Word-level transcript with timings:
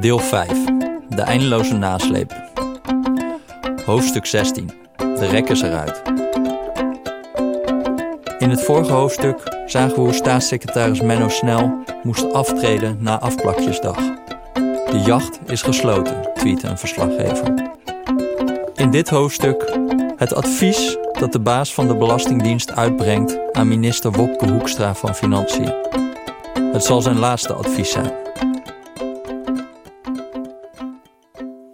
Deel 0.00 0.18
5. 0.18 0.64
De 1.08 1.22
eindeloze 1.22 1.74
nasleep. 1.74 2.34
Hoofdstuk 3.84 4.26
16. 4.26 4.70
De 4.96 5.26
rek 5.26 5.48
is 5.48 5.62
eruit. 5.62 6.02
In 8.38 8.50
het 8.50 8.62
vorige 8.62 8.92
hoofdstuk 8.92 9.56
zagen 9.66 9.94
we 9.94 10.00
hoe 10.00 10.12
staatssecretaris 10.12 11.00
Menno 11.00 11.28
Snel 11.28 11.84
moest 12.02 12.32
aftreden 12.32 12.96
na 13.00 13.20
afplakjesdag. 13.20 13.96
De 14.90 15.02
jacht 15.04 15.38
is 15.46 15.62
gesloten, 15.62 16.32
tweette 16.34 16.68
een 16.68 16.78
verslaggever. 16.78 17.72
In 18.74 18.90
dit 18.90 19.08
hoofdstuk 19.08 19.78
het 20.16 20.34
advies 20.34 20.96
dat 21.18 21.32
de 21.32 21.40
baas 21.40 21.74
van 21.74 21.86
de 21.86 21.96
Belastingdienst 21.96 22.72
uitbrengt 22.72 23.52
aan 23.52 23.68
minister 23.68 24.12
Wopke 24.12 24.50
Hoekstra 24.50 24.94
van 24.94 25.14
Financiën. 25.14 25.74
Het 26.72 26.84
zal 26.84 27.02
zijn 27.02 27.18
laatste 27.18 27.52
advies 27.52 27.90
zijn. 27.90 28.12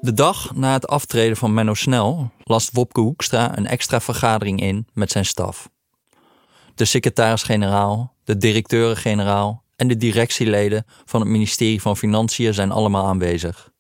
De 0.01 0.13
dag 0.15 0.55
na 0.55 0.73
het 0.73 0.87
aftreden 0.87 1.37
van 1.37 1.55
Menno 1.55 1.75
Snel 1.75 2.31
last 2.45 2.73
Wopke 2.73 3.01
Hoekstra 3.01 3.59
een 3.59 3.67
extra 3.67 4.01
vergadering 4.01 4.61
in 4.61 4.87
met 4.93 5.11
zijn 5.11 5.25
staf. 5.25 5.69
De 6.75 6.85
secretaris-generaal, 6.85 8.15
de 8.25 8.37
directeuren-generaal 8.37 9.63
en 9.77 9.89
de 9.89 9.97
directieleden 9.97 10.85
van 11.05 11.21
het 11.21 11.29
ministerie 11.29 11.81
van 11.81 11.97
Financiën 11.97 12.55
zijn 12.55 12.71
allemaal 12.71 13.07
aanwezig. 13.07 13.71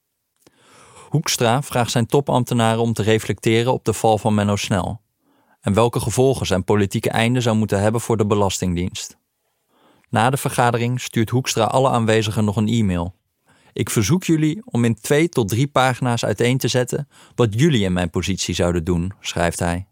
Hoekstra 1.08 1.62
vraagt 1.62 1.90
zijn 1.90 2.06
topambtenaren 2.06 2.82
om 2.82 2.92
te 2.92 3.02
reflecteren 3.02 3.72
op 3.72 3.84
de 3.84 3.92
val 3.92 4.18
van 4.18 4.34
Menno 4.34 4.56
Snel 4.56 5.01
en 5.62 5.74
welke 5.74 6.00
gevolgen 6.00 6.46
zijn 6.46 6.64
politieke 6.64 7.10
einde 7.10 7.40
zou 7.40 7.56
moeten 7.56 7.80
hebben 7.80 8.00
voor 8.00 8.16
de 8.16 8.26
Belastingdienst. 8.26 9.16
Na 10.10 10.30
de 10.30 10.36
vergadering 10.36 11.00
stuurt 11.00 11.30
Hoekstra 11.30 11.64
alle 11.64 11.88
aanwezigen 11.88 12.44
nog 12.44 12.56
een 12.56 12.68
e-mail. 12.68 13.14
Ik 13.72 13.90
verzoek 13.90 14.24
jullie 14.24 14.62
om 14.64 14.84
in 14.84 14.94
twee 14.94 15.28
tot 15.28 15.48
drie 15.48 15.68
pagina's 15.68 16.24
uiteen 16.24 16.58
te 16.58 16.68
zetten 16.68 17.08
wat 17.34 17.48
jullie 17.54 17.84
in 17.84 17.92
mijn 17.92 18.10
positie 18.10 18.54
zouden 18.54 18.84
doen, 18.84 19.12
schrijft 19.20 19.58
hij. 19.58 19.86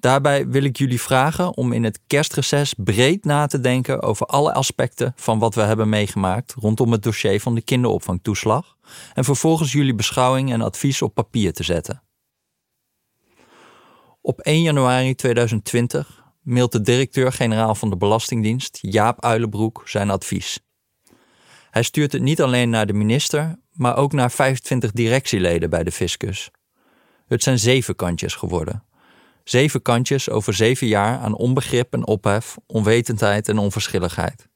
Daarbij 0.00 0.48
wil 0.48 0.62
ik 0.62 0.76
jullie 0.76 1.00
vragen 1.00 1.56
om 1.56 1.72
in 1.72 1.84
het 1.84 2.00
kerstreces 2.06 2.74
breed 2.76 3.24
na 3.24 3.46
te 3.46 3.60
denken 3.60 4.02
over 4.02 4.26
alle 4.26 4.52
aspecten 4.52 5.12
van 5.16 5.38
wat 5.38 5.54
we 5.54 5.60
hebben 5.60 5.88
meegemaakt 5.88 6.54
rondom 6.58 6.92
het 6.92 7.02
dossier 7.02 7.40
van 7.40 7.54
de 7.54 7.62
kinderopvangtoeslag 7.62 8.76
en 9.14 9.24
vervolgens 9.24 9.72
jullie 9.72 9.94
beschouwing 9.94 10.52
en 10.52 10.60
advies 10.60 11.02
op 11.02 11.14
papier 11.14 11.52
te 11.52 11.62
zetten. 11.62 12.05
Op 14.26 14.40
1 14.40 14.62
januari 14.62 15.14
2020 15.14 16.24
mailt 16.42 16.72
de 16.72 16.80
directeur-generaal 16.80 17.74
van 17.74 17.90
de 17.90 17.96
Belastingdienst, 17.96 18.78
Jaap 18.80 19.24
Uilenbroek, 19.24 19.82
zijn 19.84 20.10
advies. 20.10 20.60
Hij 21.70 21.82
stuurt 21.82 22.12
het 22.12 22.22
niet 22.22 22.42
alleen 22.42 22.70
naar 22.70 22.86
de 22.86 22.92
minister, 22.92 23.58
maar 23.72 23.96
ook 23.96 24.12
naar 24.12 24.30
25 24.30 24.92
directieleden 24.92 25.70
bij 25.70 25.84
de 25.84 25.92
fiscus. 25.92 26.50
Het 27.26 27.42
zijn 27.42 27.58
zeven 27.58 27.96
kantjes 27.96 28.34
geworden. 28.34 28.84
Zeven 29.44 29.82
kantjes 29.82 30.30
over 30.30 30.54
zeven 30.54 30.86
jaar 30.86 31.18
aan 31.18 31.34
onbegrip 31.34 31.92
en 31.92 32.06
ophef, 32.06 32.56
onwetendheid 32.66 33.48
en 33.48 33.58
onverschilligheid. 33.58 34.48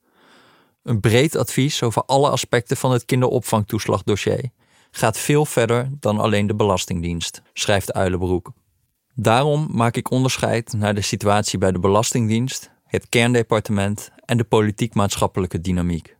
Een 0.82 1.00
breed 1.00 1.36
advies 1.36 1.82
over 1.82 2.02
alle 2.04 2.30
aspecten 2.30 2.76
van 2.76 2.92
het 2.92 3.04
kinderopvangtoeslagdossier 3.04 4.50
gaat 4.90 5.18
veel 5.18 5.46
verder 5.46 5.88
dan 6.00 6.18
alleen 6.18 6.46
de 6.46 6.54
Belastingdienst, 6.54 7.42
schrijft 7.52 7.92
Uilenbroek. 7.92 8.52
Daarom 9.22 9.68
maak 9.70 9.96
ik 9.96 10.10
onderscheid 10.10 10.72
naar 10.72 10.94
de 10.94 11.00
situatie 11.00 11.58
bij 11.58 11.72
de 11.72 11.78
Belastingdienst, 11.78 12.70
het 12.86 13.08
kerndepartement 13.08 14.10
en 14.24 14.36
de 14.36 14.44
politiek-maatschappelijke 14.44 15.60
dynamiek. 15.60 16.16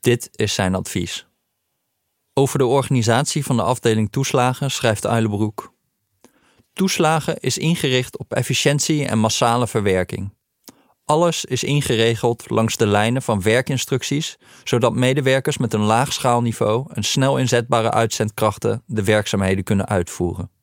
Dit 0.00 0.28
is 0.32 0.54
zijn 0.54 0.74
advies. 0.74 1.26
Over 2.34 2.58
de 2.58 2.66
organisatie 2.66 3.44
van 3.44 3.56
de 3.56 3.62
afdeling 3.62 4.10
toeslagen 4.10 4.70
schrijft 4.70 5.06
Uilenbroek. 5.06 5.74
Toeslagen 6.72 7.40
is 7.40 7.58
ingericht 7.58 8.18
op 8.18 8.32
efficiëntie 8.32 9.06
en 9.06 9.18
massale 9.18 9.66
verwerking. 9.66 10.34
Alles 11.04 11.44
is 11.44 11.64
ingeregeld 11.64 12.50
langs 12.50 12.76
de 12.76 12.86
lijnen 12.86 13.22
van 13.22 13.42
werkinstructies, 13.42 14.38
zodat 14.64 14.94
medewerkers 14.94 15.58
met 15.58 15.72
een 15.72 15.80
laag 15.80 16.12
schaalniveau 16.12 16.86
en 16.94 17.02
snel 17.02 17.38
inzetbare 17.38 17.90
uitzendkrachten 17.90 18.82
de 18.86 19.04
werkzaamheden 19.04 19.64
kunnen 19.64 19.88
uitvoeren. 19.88 20.59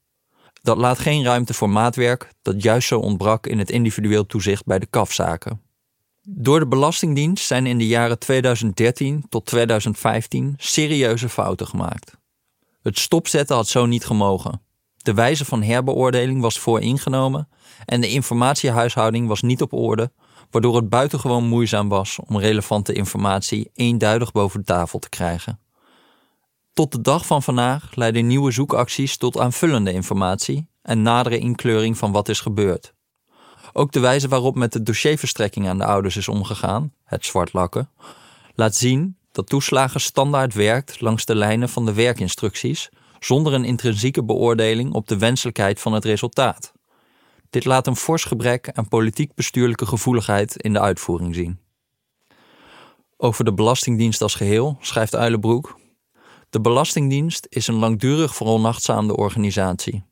Dat 0.62 0.78
laat 0.78 1.00
geen 1.00 1.24
ruimte 1.24 1.54
voor 1.54 1.70
maatwerk 1.70 2.34
dat 2.42 2.64
juist 2.64 2.88
zo 2.88 3.00
ontbrak 3.00 3.48
in 3.48 3.60
het 3.60 3.70
individueel 3.70 4.26
toezicht 4.26 4.66
bij 4.66 4.80
de 4.80 4.86
kafzaken. 4.86 5.62
Door 6.30 6.60
de 6.60 6.68
Belastingdienst 6.68 7.46
zijn 7.46 7.66
in 7.66 7.78
de 7.78 7.88
jaren 7.88 8.20
2013 8.20 9.26
tot 9.30 9.46
2015 9.46 10.54
serieuze 10.58 11.30
fouten 11.30 11.68
gemaakt. 11.68 12.18
Het 12.82 13.00
stopzetten 13.00 13.56
had 13.56 13.68
zo 13.68 13.86
niet 13.86 14.06
gemogen. 14.06 14.62
De 14.98 15.14
wijze 15.14 15.46
van 15.46 15.64
herbeoordeling 15.64 16.42
was 16.42 16.60
vooringenomen 16.60 17.50
en 17.86 18.02
de 18.02 18.10
informatiehuishouding 18.10 19.28
was 19.28 19.42
niet 19.42 19.62
op 19.62 19.74
orde, 19.74 20.12
waardoor 20.52 20.76
het 20.76 20.90
buitengewoon 20.90 21.48
moeizaam 21.48 21.90
was 21.90 22.20
om 22.26 22.40
relevante 22.40 22.94
informatie 22.94 23.70
eenduidig 23.74 24.32
boven 24.32 24.60
de 24.60 24.66
tafel 24.66 25.00
te 25.00 25.10
krijgen. 25.10 25.60
Tot 26.78 26.92
de 26.92 27.02
dag 27.02 27.26
van 27.26 27.44
vandaag 27.44 27.96
leiden 27.96 28.28
nieuwe 28.28 28.52
zoekacties 28.52 29.18
tot 29.18 29.38
aanvullende 29.38 29.92
informatie 29.94 30.70
en 30.82 31.02
nadere 31.02 31.38
inkleuring 31.38 31.98
van 31.98 32.12
wat 32.12 32.30
is 32.30 32.40
gebeurd. 32.40 32.94
Ook 33.74 33.92
de 33.92 34.00
wijze 34.00 34.28
waarop 34.28 34.56
met 34.56 34.74
de 34.74 34.84
dossierverstrekking 34.84 35.68
aan 35.68 35.78
de 35.78 35.86
ouders 35.86 36.18
is 36.18 36.28
omgegaan, 36.28 36.94
het 37.04 37.26
zwartlakken, 37.26 37.90
laat 38.56 38.76
zien 38.76 39.18
dat 39.32 39.48
toeslagen 39.48 40.02
standaard 40.02 40.54
werkt 40.54 41.02
langs 41.02 41.26
de 41.26 41.36
lijnen 41.36 41.70
van 41.70 41.86
de 41.86 41.94
werkinstructies, 41.94 42.90
zonder 43.20 43.54
een 43.54 43.66
intrinsieke 43.66 44.24
beoordeling 44.24 44.94
op 44.94 45.08
de 45.08 45.18
wenselijkheid 45.18 45.80
van 45.80 45.94
het 45.94 46.06
resultaat. 46.06 46.74
Dit 47.50 47.66
laat 47.66 47.88
een 47.88 47.96
fors 47.96 48.24
gebrek 48.24 48.72
aan 48.72 48.88
politiek-bestuurlijke 48.88 49.86
gevoeligheid 49.86 50.56
in 50.56 50.74
de 50.74 50.80
uitvoering 50.80 51.36
zien. 51.36 51.60
Over 53.18 53.46
de 53.46 53.54
Belastingdienst 53.54 54.22
als 54.22 54.36
geheel 54.36 54.78
schrijft 54.82 55.16
Uilenbroek. 55.16 55.86
De 56.58 56.64
Belastingdienst 56.64 57.48
is 57.50 57.68
een 57.68 57.76
langdurig 57.76 58.36
veronachtzaamde 58.36 59.16
organisatie. 59.16 60.04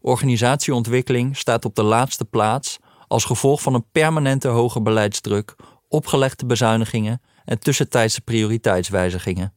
Organisatieontwikkeling 0.00 1.36
staat 1.36 1.64
op 1.64 1.74
de 1.74 1.82
laatste 1.82 2.24
plaats 2.24 2.78
als 3.08 3.24
gevolg 3.24 3.62
van 3.62 3.74
een 3.74 3.90
permanente 3.92 4.48
hoge 4.48 4.82
beleidsdruk, 4.82 5.54
opgelegde 5.88 6.46
bezuinigingen 6.46 7.22
en 7.44 7.58
tussentijdse 7.58 8.20
prioriteitswijzigingen. 8.20 9.54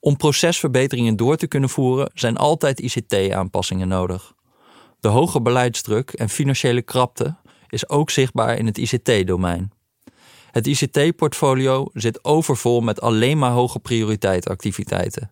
Om 0.00 0.16
procesverbeteringen 0.16 1.16
door 1.16 1.36
te 1.36 1.46
kunnen 1.46 1.68
voeren 1.68 2.10
zijn 2.14 2.36
altijd 2.36 2.80
ICT-aanpassingen 2.80 3.88
nodig. 3.88 4.34
De 5.00 5.08
hoge 5.08 5.42
beleidsdruk 5.42 6.10
en 6.10 6.28
financiële 6.28 6.82
krapte 6.82 7.36
is 7.68 7.88
ook 7.88 8.10
zichtbaar 8.10 8.56
in 8.58 8.66
het 8.66 8.78
ICT-domein. 8.78 9.72
Het 10.58 10.66
ICT-portfolio 10.66 11.86
zit 11.92 12.24
overvol 12.24 12.80
met 12.80 13.00
alleen 13.00 13.38
maar 13.38 13.50
hoge 13.50 13.78
prioriteit 13.78 14.48
activiteiten. 14.48 15.30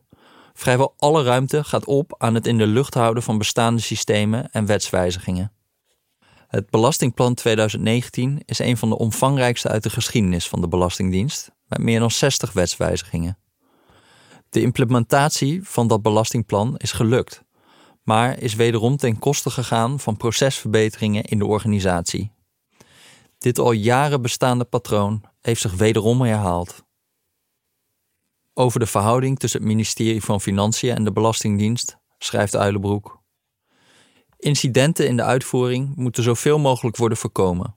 Vrijwel 0.54 0.94
alle 0.98 1.22
ruimte 1.22 1.64
gaat 1.64 1.84
op 1.84 2.14
aan 2.18 2.34
het 2.34 2.46
in 2.46 2.58
de 2.58 2.66
lucht 2.66 2.94
houden 2.94 3.22
van 3.22 3.38
bestaande 3.38 3.80
systemen 3.80 4.50
en 4.50 4.66
wetswijzigingen. 4.66 5.52
Het 6.48 6.70
Belastingplan 6.70 7.34
2019 7.34 8.42
is 8.44 8.58
een 8.58 8.76
van 8.76 8.88
de 8.88 8.98
omvangrijkste 8.98 9.68
uit 9.68 9.82
de 9.82 9.90
geschiedenis 9.90 10.48
van 10.48 10.60
de 10.60 10.68
Belastingdienst, 10.68 11.50
met 11.66 11.78
meer 11.78 12.00
dan 12.00 12.10
60 12.10 12.52
wetswijzigingen. 12.52 13.38
De 14.48 14.60
implementatie 14.60 15.60
van 15.62 15.86
dat 15.86 16.02
belastingplan 16.02 16.76
is 16.76 16.92
gelukt, 16.92 17.42
maar 18.02 18.38
is 18.38 18.54
wederom 18.54 18.96
ten 18.96 19.18
koste 19.18 19.50
gegaan 19.50 20.00
van 20.00 20.16
procesverbeteringen 20.16 21.24
in 21.24 21.38
de 21.38 21.46
organisatie. 21.46 22.34
Dit 23.38 23.58
al 23.58 23.72
jaren 23.72 24.22
bestaande 24.22 24.64
patroon 24.64 25.22
heeft 25.40 25.60
zich 25.60 25.74
wederom 25.74 26.20
herhaald. 26.20 26.84
Over 28.54 28.80
de 28.80 28.86
verhouding 28.86 29.38
tussen 29.38 29.60
het 29.60 29.68
ministerie 29.68 30.22
van 30.22 30.40
Financiën 30.40 30.94
en 30.94 31.04
de 31.04 31.12
Belastingdienst 31.12 31.96
schrijft 32.18 32.56
Uilenbroek. 32.56 33.22
Incidenten 34.38 35.08
in 35.08 35.16
de 35.16 35.22
uitvoering 35.22 35.96
moeten 35.96 36.22
zoveel 36.22 36.58
mogelijk 36.58 36.96
worden 36.96 37.18
voorkomen. 37.18 37.74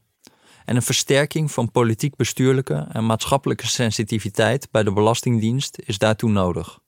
En 0.66 0.76
een 0.76 0.82
versterking 0.82 1.52
van 1.52 1.72
politiek-bestuurlijke 1.72 2.88
en 2.92 3.06
maatschappelijke 3.06 3.68
sensitiviteit 3.68 4.68
bij 4.72 4.84
de 4.84 4.94
Belastingdienst 4.94 5.80
is 5.86 5.98
daartoe 5.98 6.30
nodig. 6.30 6.80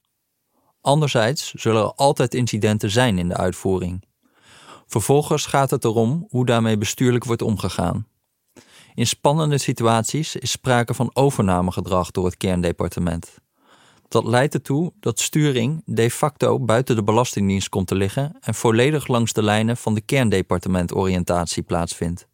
Anderzijds 0.82 1.54
zullen 1.54 1.82
er 1.82 1.94
altijd 1.94 2.34
incidenten 2.34 2.92
zijn 2.92 3.18
in 3.18 3.28
de 3.28 3.38
uitvoering. 3.38 4.04
Vervolgens 4.88 5.46
gaat 5.46 5.70
het 5.70 5.84
erom 5.84 6.28
hoe 6.30 6.46
daarmee 6.46 6.78
bestuurlijk 6.78 7.24
wordt 7.24 7.42
omgegaan. 7.42 8.08
In 9.02 9.08
spannende 9.08 9.58
situaties 9.58 10.36
is 10.36 10.52
sprake 10.52 10.94
van 10.94 11.10
overnamegedrag 11.14 12.12
door 12.12 12.26
het 12.26 12.38
kerndepartement. 12.38 13.38
Dat 14.08 14.26
leidt 14.26 14.54
ertoe 14.54 14.94
dat 15.00 15.20
sturing 15.20 15.82
de 15.86 16.12
facto 16.12 16.60
buiten 16.60 16.96
de 16.96 17.04
Belastingdienst 17.04 17.70
komt 17.70 17.88
te 17.88 17.96
liggen 17.96 18.38
en 18.40 18.54
volledig 18.54 19.08
langs 19.08 19.34
de 19.34 19.44
lijnen 19.44 19.78
van 19.78 19.94
de 19.94 20.02
kerndepartementoriëntatie 20.02 21.64
plaatsvindt. 21.64 22.28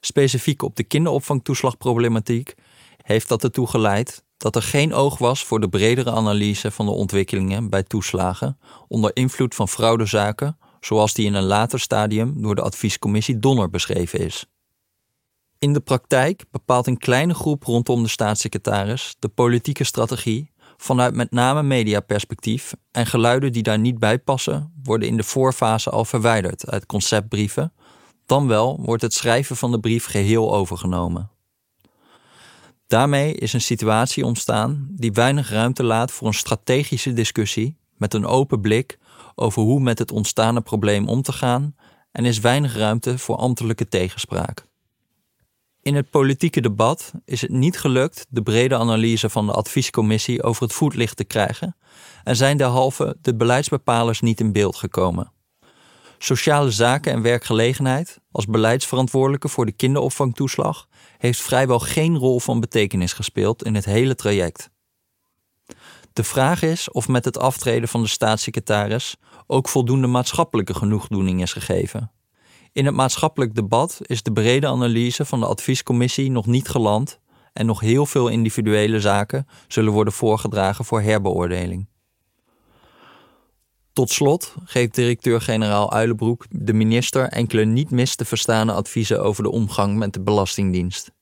specifiek 0.00 0.62
op 0.62 0.76
de 0.76 0.84
kinderopvangtoeslagproblematiek, 0.84 2.54
heeft 2.96 3.28
dat 3.28 3.44
ertoe 3.44 3.66
geleid 3.66 4.24
dat 4.36 4.56
er 4.56 4.62
geen 4.62 4.94
oog 4.94 5.18
was 5.18 5.44
voor 5.44 5.60
de 5.60 5.68
bredere 5.68 6.12
analyse 6.12 6.70
van 6.70 6.86
de 6.86 6.92
ontwikkelingen 6.92 7.70
bij 7.70 7.82
toeslagen 7.82 8.58
onder 8.88 9.10
invloed 9.16 9.54
van 9.54 9.68
fraudezaken, 9.68 10.58
zoals 10.80 11.14
die 11.14 11.26
in 11.26 11.34
een 11.34 11.42
later 11.42 11.80
stadium 11.80 12.42
door 12.42 12.54
de 12.54 12.62
adviescommissie 12.62 13.38
Donner 13.38 13.70
beschreven 13.70 14.18
is. 14.18 14.46
In 15.62 15.72
de 15.72 15.80
praktijk 15.80 16.44
bepaalt 16.50 16.86
een 16.86 16.98
kleine 16.98 17.34
groep 17.34 17.62
rondom 17.62 18.02
de 18.02 18.08
staatssecretaris 18.08 19.16
de 19.18 19.28
politieke 19.28 19.84
strategie 19.84 20.50
vanuit 20.76 21.14
met 21.14 21.30
name 21.30 21.62
mediaperspectief 21.62 22.74
en 22.90 23.06
geluiden 23.06 23.52
die 23.52 23.62
daar 23.62 23.78
niet 23.78 23.98
bij 23.98 24.18
passen 24.18 24.72
worden 24.82 25.08
in 25.08 25.16
de 25.16 25.22
voorfase 25.22 25.90
al 25.90 26.04
verwijderd 26.04 26.70
uit 26.70 26.86
conceptbrieven, 26.86 27.72
dan 28.26 28.46
wel 28.46 28.80
wordt 28.80 29.02
het 29.02 29.14
schrijven 29.14 29.56
van 29.56 29.70
de 29.70 29.80
brief 29.80 30.04
geheel 30.04 30.54
overgenomen. 30.54 31.30
Daarmee 32.86 33.34
is 33.34 33.52
een 33.52 33.60
situatie 33.60 34.24
ontstaan 34.24 34.88
die 34.90 35.12
weinig 35.12 35.50
ruimte 35.50 35.84
laat 35.84 36.12
voor 36.12 36.26
een 36.26 36.34
strategische 36.34 37.12
discussie 37.12 37.76
met 37.96 38.14
een 38.14 38.26
open 38.26 38.60
blik 38.60 38.98
over 39.34 39.62
hoe 39.62 39.80
met 39.80 39.98
het 39.98 40.12
ontstane 40.12 40.60
probleem 40.60 41.08
om 41.08 41.22
te 41.22 41.32
gaan 41.32 41.74
en 42.12 42.24
is 42.24 42.40
weinig 42.40 42.76
ruimte 42.76 43.18
voor 43.18 43.36
ambtelijke 43.36 43.88
tegenspraak. 43.88 44.70
In 45.82 45.94
het 45.94 46.10
politieke 46.10 46.60
debat 46.60 47.12
is 47.24 47.40
het 47.40 47.50
niet 47.50 47.78
gelukt 47.78 48.26
de 48.28 48.42
brede 48.42 48.76
analyse 48.76 49.28
van 49.28 49.46
de 49.46 49.52
adviescommissie 49.52 50.42
over 50.42 50.62
het 50.62 50.72
voetlicht 50.72 51.16
te 51.16 51.24
krijgen 51.24 51.76
en 52.24 52.36
zijn 52.36 52.56
derhalve 52.56 53.16
de 53.20 53.34
beleidsbepalers 53.34 54.20
niet 54.20 54.40
in 54.40 54.52
beeld 54.52 54.76
gekomen. 54.76 55.32
Sociale 56.18 56.70
zaken 56.70 57.12
en 57.12 57.22
werkgelegenheid, 57.22 58.20
als 58.30 58.46
beleidsverantwoordelijke 58.46 59.48
voor 59.48 59.66
de 59.66 59.72
kinderopvangtoeslag, 59.72 60.88
heeft 61.18 61.40
vrijwel 61.42 61.78
geen 61.78 62.16
rol 62.16 62.40
van 62.40 62.60
betekenis 62.60 63.12
gespeeld 63.12 63.64
in 63.64 63.74
het 63.74 63.84
hele 63.84 64.14
traject. 64.14 64.70
De 66.12 66.24
vraag 66.24 66.62
is 66.62 66.90
of 66.90 67.08
met 67.08 67.24
het 67.24 67.38
aftreden 67.38 67.88
van 67.88 68.02
de 68.02 68.08
staatssecretaris 68.08 69.16
ook 69.46 69.68
voldoende 69.68 70.06
maatschappelijke 70.06 70.74
genoegdoening 70.74 71.42
is 71.42 71.52
gegeven. 71.52 72.10
In 72.72 72.84
het 72.86 72.94
maatschappelijk 72.94 73.54
debat 73.54 73.98
is 74.02 74.22
de 74.22 74.32
brede 74.32 74.66
analyse 74.66 75.24
van 75.24 75.40
de 75.40 75.46
adviescommissie 75.46 76.30
nog 76.30 76.46
niet 76.46 76.68
geland 76.68 77.20
en 77.52 77.66
nog 77.66 77.80
heel 77.80 78.06
veel 78.06 78.28
individuele 78.28 79.00
zaken 79.00 79.46
zullen 79.68 79.92
worden 79.92 80.12
voorgedragen 80.12 80.84
voor 80.84 81.00
herbeoordeling. 81.00 81.88
Tot 83.92 84.10
slot 84.10 84.54
geeft 84.64 84.94
directeur-generaal 84.94 85.92
Uilenbroek 85.92 86.46
de 86.50 86.72
minister 86.72 87.28
enkele 87.28 87.64
niet 87.64 87.90
mis 87.90 88.14
te 88.14 88.24
verstaande 88.24 88.72
adviezen 88.72 89.22
over 89.22 89.42
de 89.42 89.50
omgang 89.50 89.96
met 89.96 90.12
de 90.12 90.20
Belastingdienst. 90.20 91.12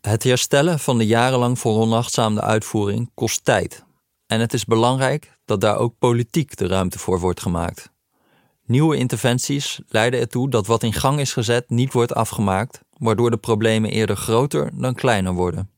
Het 0.00 0.22
herstellen 0.22 0.78
van 0.78 0.98
de 0.98 1.06
jarenlang 1.06 1.58
veronachtzaamde 1.58 2.40
uitvoering 2.40 3.10
kost 3.14 3.44
tijd. 3.44 3.84
En 4.26 4.40
het 4.40 4.52
is 4.52 4.64
belangrijk 4.64 5.38
dat 5.44 5.60
daar 5.60 5.76
ook 5.76 5.98
politiek 5.98 6.56
de 6.56 6.66
ruimte 6.66 6.98
voor 6.98 7.20
wordt 7.20 7.40
gemaakt. 7.40 7.90
Nieuwe 8.68 8.96
interventies 8.96 9.80
leiden 9.88 10.20
ertoe 10.20 10.50
dat 10.50 10.66
wat 10.66 10.82
in 10.82 10.92
gang 10.92 11.20
is 11.20 11.32
gezet 11.32 11.70
niet 11.70 11.92
wordt 11.92 12.14
afgemaakt, 12.14 12.80
waardoor 12.98 13.30
de 13.30 13.36
problemen 13.36 13.90
eerder 13.90 14.16
groter 14.16 14.70
dan 14.74 14.94
kleiner 14.94 15.32
worden. 15.32 15.70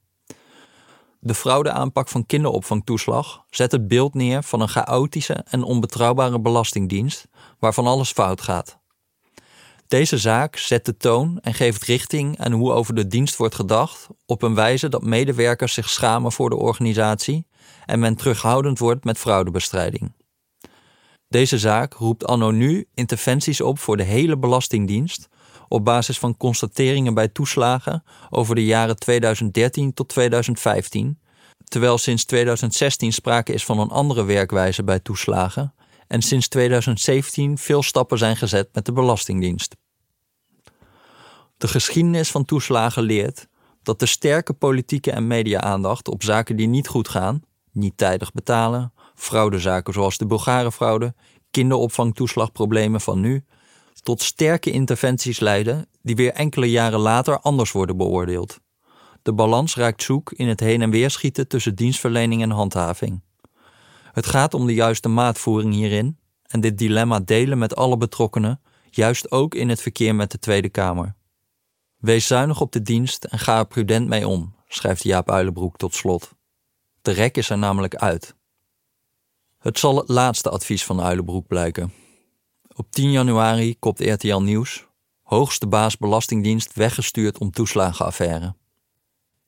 De 1.20 1.34
fraudeaanpak 1.34 2.08
van 2.08 2.26
kinderopvangtoeslag 2.26 3.44
zet 3.50 3.72
het 3.72 3.88
beeld 3.88 4.14
neer 4.14 4.42
van 4.42 4.60
een 4.60 4.68
chaotische 4.68 5.44
en 5.50 5.62
onbetrouwbare 5.62 6.40
belastingdienst 6.40 7.28
waarvan 7.58 7.86
alles 7.86 8.12
fout 8.12 8.40
gaat. 8.40 8.78
Deze 9.88 10.18
zaak 10.18 10.56
zet 10.56 10.84
de 10.84 10.96
toon 10.96 11.38
en 11.40 11.54
geeft 11.54 11.82
richting 11.82 12.38
aan 12.38 12.52
hoe 12.52 12.72
over 12.72 12.94
de 12.94 13.06
dienst 13.06 13.36
wordt 13.36 13.54
gedacht 13.54 14.06
op 14.26 14.42
een 14.42 14.54
wijze 14.54 14.88
dat 14.88 15.02
medewerkers 15.02 15.74
zich 15.74 15.88
schamen 15.88 16.32
voor 16.32 16.50
de 16.50 16.56
organisatie 16.56 17.46
en 17.86 17.98
men 17.98 18.16
terughoudend 18.16 18.78
wordt 18.78 19.04
met 19.04 19.18
fraudebestrijding. 19.18 20.12
Deze 21.30 21.58
zaak 21.58 21.94
roept 21.94 22.26
anno 22.26 22.50
nu 22.50 22.88
interventies 22.94 23.60
op 23.60 23.78
voor 23.78 23.96
de 23.96 24.02
hele 24.02 24.38
Belastingdienst 24.38 25.28
op 25.68 25.84
basis 25.84 26.18
van 26.18 26.36
constateringen 26.36 27.14
bij 27.14 27.28
toeslagen 27.28 28.02
over 28.30 28.54
de 28.54 28.64
jaren 28.64 28.96
2013 28.96 29.94
tot 29.94 30.08
2015, 30.08 31.20
terwijl 31.64 31.98
sinds 31.98 32.24
2016 32.24 33.12
sprake 33.12 33.52
is 33.52 33.64
van 33.64 33.78
een 33.78 33.88
andere 33.90 34.24
werkwijze 34.24 34.84
bij 34.84 34.98
toeslagen 34.98 35.74
en 36.06 36.22
sinds 36.22 36.48
2017 36.48 37.58
veel 37.58 37.82
stappen 37.82 38.18
zijn 38.18 38.36
gezet 38.36 38.68
met 38.72 38.84
de 38.84 38.92
Belastingdienst. 38.92 39.76
De 41.56 41.68
geschiedenis 41.68 42.30
van 42.30 42.44
toeslagen 42.44 43.02
leert 43.02 43.48
dat 43.82 43.98
de 43.98 44.06
sterke 44.06 44.52
politieke 44.52 45.10
en 45.10 45.26
media-aandacht 45.26 46.08
op 46.08 46.22
zaken 46.22 46.56
die 46.56 46.68
niet 46.68 46.88
goed 46.88 47.08
gaan, 47.08 47.42
niet 47.72 47.96
tijdig 47.96 48.32
betalen, 48.32 48.92
fraudezaken 49.20 49.92
zoals 49.92 50.18
de 50.18 50.26
Bulgarenfraude, 50.26 51.14
kinderopvangtoeslagproblemen 51.50 53.00
van 53.00 53.20
nu, 53.20 53.44
tot 54.02 54.22
sterke 54.22 54.70
interventies 54.70 55.40
leiden 55.40 55.88
die 56.02 56.16
weer 56.16 56.32
enkele 56.32 56.70
jaren 56.70 57.00
later 57.00 57.40
anders 57.40 57.72
worden 57.72 57.96
beoordeeld. 57.96 58.60
De 59.22 59.32
balans 59.32 59.76
raakt 59.76 60.02
zoek 60.02 60.32
in 60.32 60.48
het 60.48 60.60
heen 60.60 60.82
en 60.82 60.90
weer 60.90 61.10
schieten 61.10 61.48
tussen 61.48 61.74
dienstverlening 61.74 62.42
en 62.42 62.50
handhaving. 62.50 63.22
Het 64.12 64.26
gaat 64.26 64.54
om 64.54 64.66
de 64.66 64.74
juiste 64.74 65.08
maatvoering 65.08 65.74
hierin 65.74 66.18
en 66.46 66.60
dit 66.60 66.78
dilemma 66.78 67.20
delen 67.20 67.58
met 67.58 67.76
alle 67.76 67.96
betrokkenen, 67.96 68.60
juist 68.90 69.30
ook 69.30 69.54
in 69.54 69.68
het 69.68 69.82
verkeer 69.82 70.14
met 70.14 70.30
de 70.30 70.38
Tweede 70.38 70.68
Kamer. 70.68 71.14
Wees 71.96 72.26
zuinig 72.26 72.60
op 72.60 72.72
de 72.72 72.82
dienst 72.82 73.24
en 73.24 73.38
ga 73.38 73.58
er 73.58 73.66
prudent 73.66 74.08
mee 74.08 74.28
om, 74.28 74.54
schrijft 74.68 75.02
Jaap 75.02 75.30
Uilenbroek 75.30 75.76
tot 75.76 75.94
slot. 75.94 76.32
De 77.02 77.10
rek 77.10 77.36
is 77.36 77.50
er 77.50 77.58
namelijk 77.58 77.94
uit. 77.94 78.34
Het 79.60 79.78
zal 79.78 79.96
het 79.96 80.08
laatste 80.08 80.50
advies 80.50 80.84
van 80.84 81.00
Uilenbroek 81.00 81.46
blijken. 81.46 81.92
Op 82.76 82.90
10 82.90 83.10
januari 83.10 83.78
kopt 83.78 84.00
RTL 84.00 84.38
Nieuws. 84.38 84.86
Hoogste 85.22 85.66
baas 85.66 85.96
Belastingdienst 85.96 86.74
weggestuurd 86.74 87.38
om 87.38 87.50
toeslagenaffaire. 87.50 88.54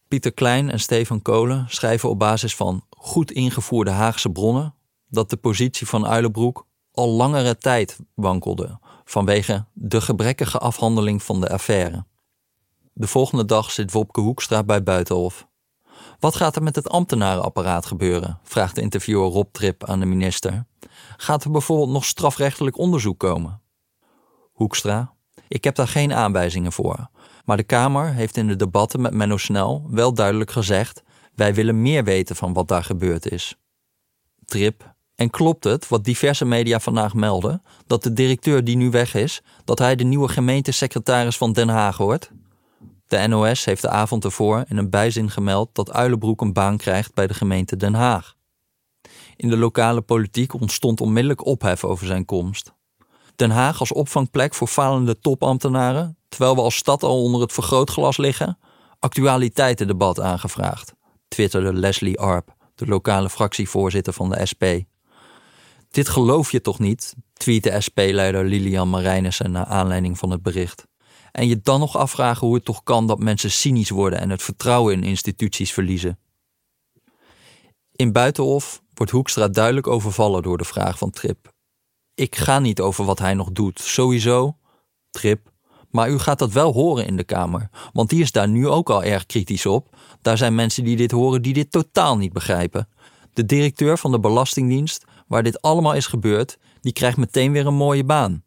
Pieter 0.09 0.33
Klein 0.33 0.71
en 0.71 0.81
Stefan 0.81 1.23
Kolen 1.23 1.67
schrijven 1.69 2.09
op 2.09 2.19
basis 2.19 2.57
van 2.57 2.85
goed 2.91 3.31
ingevoerde 3.31 3.91
Haagse 3.91 4.31
bronnen 4.31 4.75
dat 5.09 5.31
de 5.31 5.37
positie 5.37 5.87
van 5.87 6.07
Uilenbroek 6.07 6.67
al 6.91 7.09
langere 7.09 7.57
tijd 7.59 7.99
wankelde 8.15 8.79
vanwege 9.05 9.67
de 9.73 10.01
gebrekkige 10.01 10.59
afhandeling 10.59 11.23
van 11.23 11.41
de 11.41 11.49
affaire. 11.49 12.05
De 12.93 13.07
volgende 13.07 13.45
dag 13.45 13.71
zit 13.71 13.93
Wopke 13.93 14.21
Hoekstra 14.21 14.65
bij 14.65 14.83
Buitenhof. 14.83 15.47
Wat 16.23 16.37
gaat 16.37 16.57
er 16.57 16.63
met 16.63 16.77
het 16.77 16.89
ambtenarenapparaat 16.89 17.87
gebeuren? 17.87 18.39
vraagt 18.43 18.75
de 18.75 18.81
interviewer 18.81 19.31
Rob 19.31 19.47
Trip 19.53 19.85
aan 19.85 20.01
de 20.01 20.07
minister. 20.07 20.67
Gaat 21.17 21.45
er 21.45 21.51
bijvoorbeeld 21.51 21.91
nog 21.91 22.05
strafrechtelijk 22.05 22.79
onderzoek 22.79 23.19
komen? 23.19 23.61
Hoekstra. 24.53 25.13
Ik 25.49 25.65
heb 25.65 25.75
daar 25.75 25.89
geen 25.89 26.13
aanwijzingen 26.13 26.73
voor. 26.73 27.09
Maar 27.45 27.57
de 27.57 27.63
Kamer 27.63 28.13
heeft 28.13 28.37
in 28.37 28.47
de 28.47 28.57
debatten 28.57 29.01
met 29.01 29.15
Menno 29.15 29.37
Snel 29.37 29.87
wel 29.91 30.15
duidelijk 30.15 30.51
gezegd: 30.51 31.03
wij 31.35 31.55
willen 31.55 31.83
meer 31.83 32.05
weten 32.05 32.37
van 32.37 32.53
wat 32.53 32.69
daar 32.69 32.85
gebeurd 32.85 33.31
is. 33.31 33.57
Trip. 34.45 34.95
En 35.15 35.31
klopt 35.31 35.65
het, 35.65 35.89
wat 35.89 36.05
diverse 36.05 36.45
media 36.45 36.81
vandaag 36.81 37.15
melden, 37.15 37.63
dat 37.87 38.03
de 38.03 38.13
directeur 38.13 38.65
die 38.65 38.77
nu 38.77 38.91
weg 38.91 39.15
is, 39.15 39.43
dat 39.65 39.79
hij 39.79 39.97
de 39.97 40.05
nieuwe 40.05 40.29
gemeentesecretaris 40.29 41.37
van 41.37 41.53
Den 41.53 41.69
Haag 41.69 41.97
wordt? 41.97 42.31
De 43.13 43.27
NOS 43.27 43.65
heeft 43.65 43.83
de 43.83 43.89
avond 43.89 44.25
ervoor 44.25 44.65
in 44.69 44.77
een 44.77 44.91
bijzin 44.91 45.31
gemeld 45.31 45.69
dat 45.73 45.93
Uilenbroek 45.93 46.41
een 46.41 46.53
baan 46.53 46.77
krijgt 46.77 47.15
bij 47.15 47.27
de 47.27 47.35
gemeente 47.35 47.77
Den 47.77 47.95
Haag. 47.95 48.35
In 49.37 49.49
de 49.49 49.57
lokale 49.57 50.01
politiek 50.01 50.55
ontstond 50.55 51.01
onmiddellijk 51.01 51.47
ophef 51.47 51.85
over 51.85 52.07
zijn 52.07 52.25
komst. 52.25 52.73
Den 53.37 53.51
Haag 53.51 53.81
als 53.81 53.93
opvangplek 53.93 54.55
voor 54.55 54.69
falende 54.69 55.19
topambtenaren, 55.19 56.17
terwijl 56.29 56.55
we 56.55 56.61
als 56.61 56.77
stad 56.77 57.03
al 57.03 57.23
onder 57.23 57.41
het 57.41 57.53
vergrootglas 57.53 58.17
liggen, 58.17 58.59
actualiteitendebat 58.99 60.21
aangevraagd, 60.21 60.93
twitterde 61.29 61.73
Leslie 61.73 62.19
Arp, 62.19 62.55
de 62.75 62.87
lokale 62.87 63.31
fractievoorzitter 63.31 64.13
van 64.13 64.29
de 64.29 64.47
SP. 64.51 64.65
Dit 65.91 66.09
geloof 66.09 66.53
je 66.53 66.61
toch 66.61 66.79
niet, 66.79 67.15
tweette 67.33 67.81
SP-leider 67.81 68.45
Lilian 68.45 68.91
Marijnissen 68.91 69.51
naar 69.51 69.67
aanleiding 69.67 70.19
van 70.19 70.31
het 70.31 70.43
bericht. 70.43 70.91
En 71.33 71.49
je 71.49 71.61
dan 71.63 71.81
nog 71.81 71.97
afvragen 71.97 72.47
hoe 72.47 72.57
het 72.57 72.65
toch 72.65 72.83
kan 72.83 73.07
dat 73.07 73.19
mensen 73.19 73.51
cynisch 73.51 73.91
worden 73.91 74.19
en 74.19 74.31
het 74.31 74.43
vertrouwen 74.43 74.95
in 74.95 75.03
instituties 75.03 75.73
verliezen. 75.73 76.19
In 77.93 78.13
Buitenhof 78.13 78.83
wordt 78.95 79.13
Hoekstra 79.13 79.49
duidelijk 79.49 79.87
overvallen 79.87 80.43
door 80.43 80.59
de 80.59 80.65
vraag 80.65 80.99
van 80.99 81.11
Trip. 81.11 81.53
Ik 82.15 82.37
ga 82.37 82.59
niet 82.59 82.81
over 82.81 83.05
wat 83.05 83.19
hij 83.19 83.35
nog 83.35 83.53
doet, 83.53 83.81
sowieso. 83.81 84.57
Trip. 85.11 85.51
Maar 85.91 86.11
u 86.11 86.19
gaat 86.19 86.39
dat 86.39 86.53
wel 86.53 86.73
horen 86.73 87.07
in 87.07 87.17
de 87.17 87.25
Kamer, 87.25 87.69
want 87.93 88.11
die 88.11 88.23
is 88.23 88.33
daar 88.33 88.49
nu 88.49 88.69
ook 88.69 88.91
al 88.91 89.03
erg 89.03 89.27
kritisch 89.27 89.67
op. 89.67 89.97
Daar 90.23 90.37
zijn 90.37 90.55
mensen 90.55 90.85
die 90.85 90.97
dit 90.97 91.11
horen 91.11 91.43
die 91.43 91.53
dit 91.53 91.71
totaal 91.71 92.17
niet 92.17 92.33
begrijpen. 92.33 92.89
De 93.33 93.45
directeur 93.45 93.99
van 93.99 94.11
de 94.11 94.21
Belastingdienst, 94.21 95.05
waar 95.27 95.43
dit 95.43 95.63
allemaal 95.63 95.95
is 95.95 96.07
gebeurd, 96.07 96.59
die 96.81 96.93
krijgt 96.93 97.17
meteen 97.17 97.53
weer 97.53 97.67
een 97.67 97.75
mooie 97.75 98.05
baan. 98.05 98.45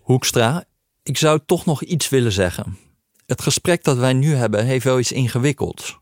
Hoekstra, 0.00 0.64
ik 1.08 1.18
zou 1.18 1.40
toch 1.46 1.64
nog 1.64 1.82
iets 1.82 2.08
willen 2.08 2.32
zeggen. 2.32 2.78
Het 3.26 3.42
gesprek 3.42 3.84
dat 3.84 3.96
wij 3.96 4.12
nu 4.12 4.34
hebben 4.34 4.64
heeft 4.64 4.84
wel 4.84 4.98
iets 4.98 5.12
ingewikkelds. 5.12 5.98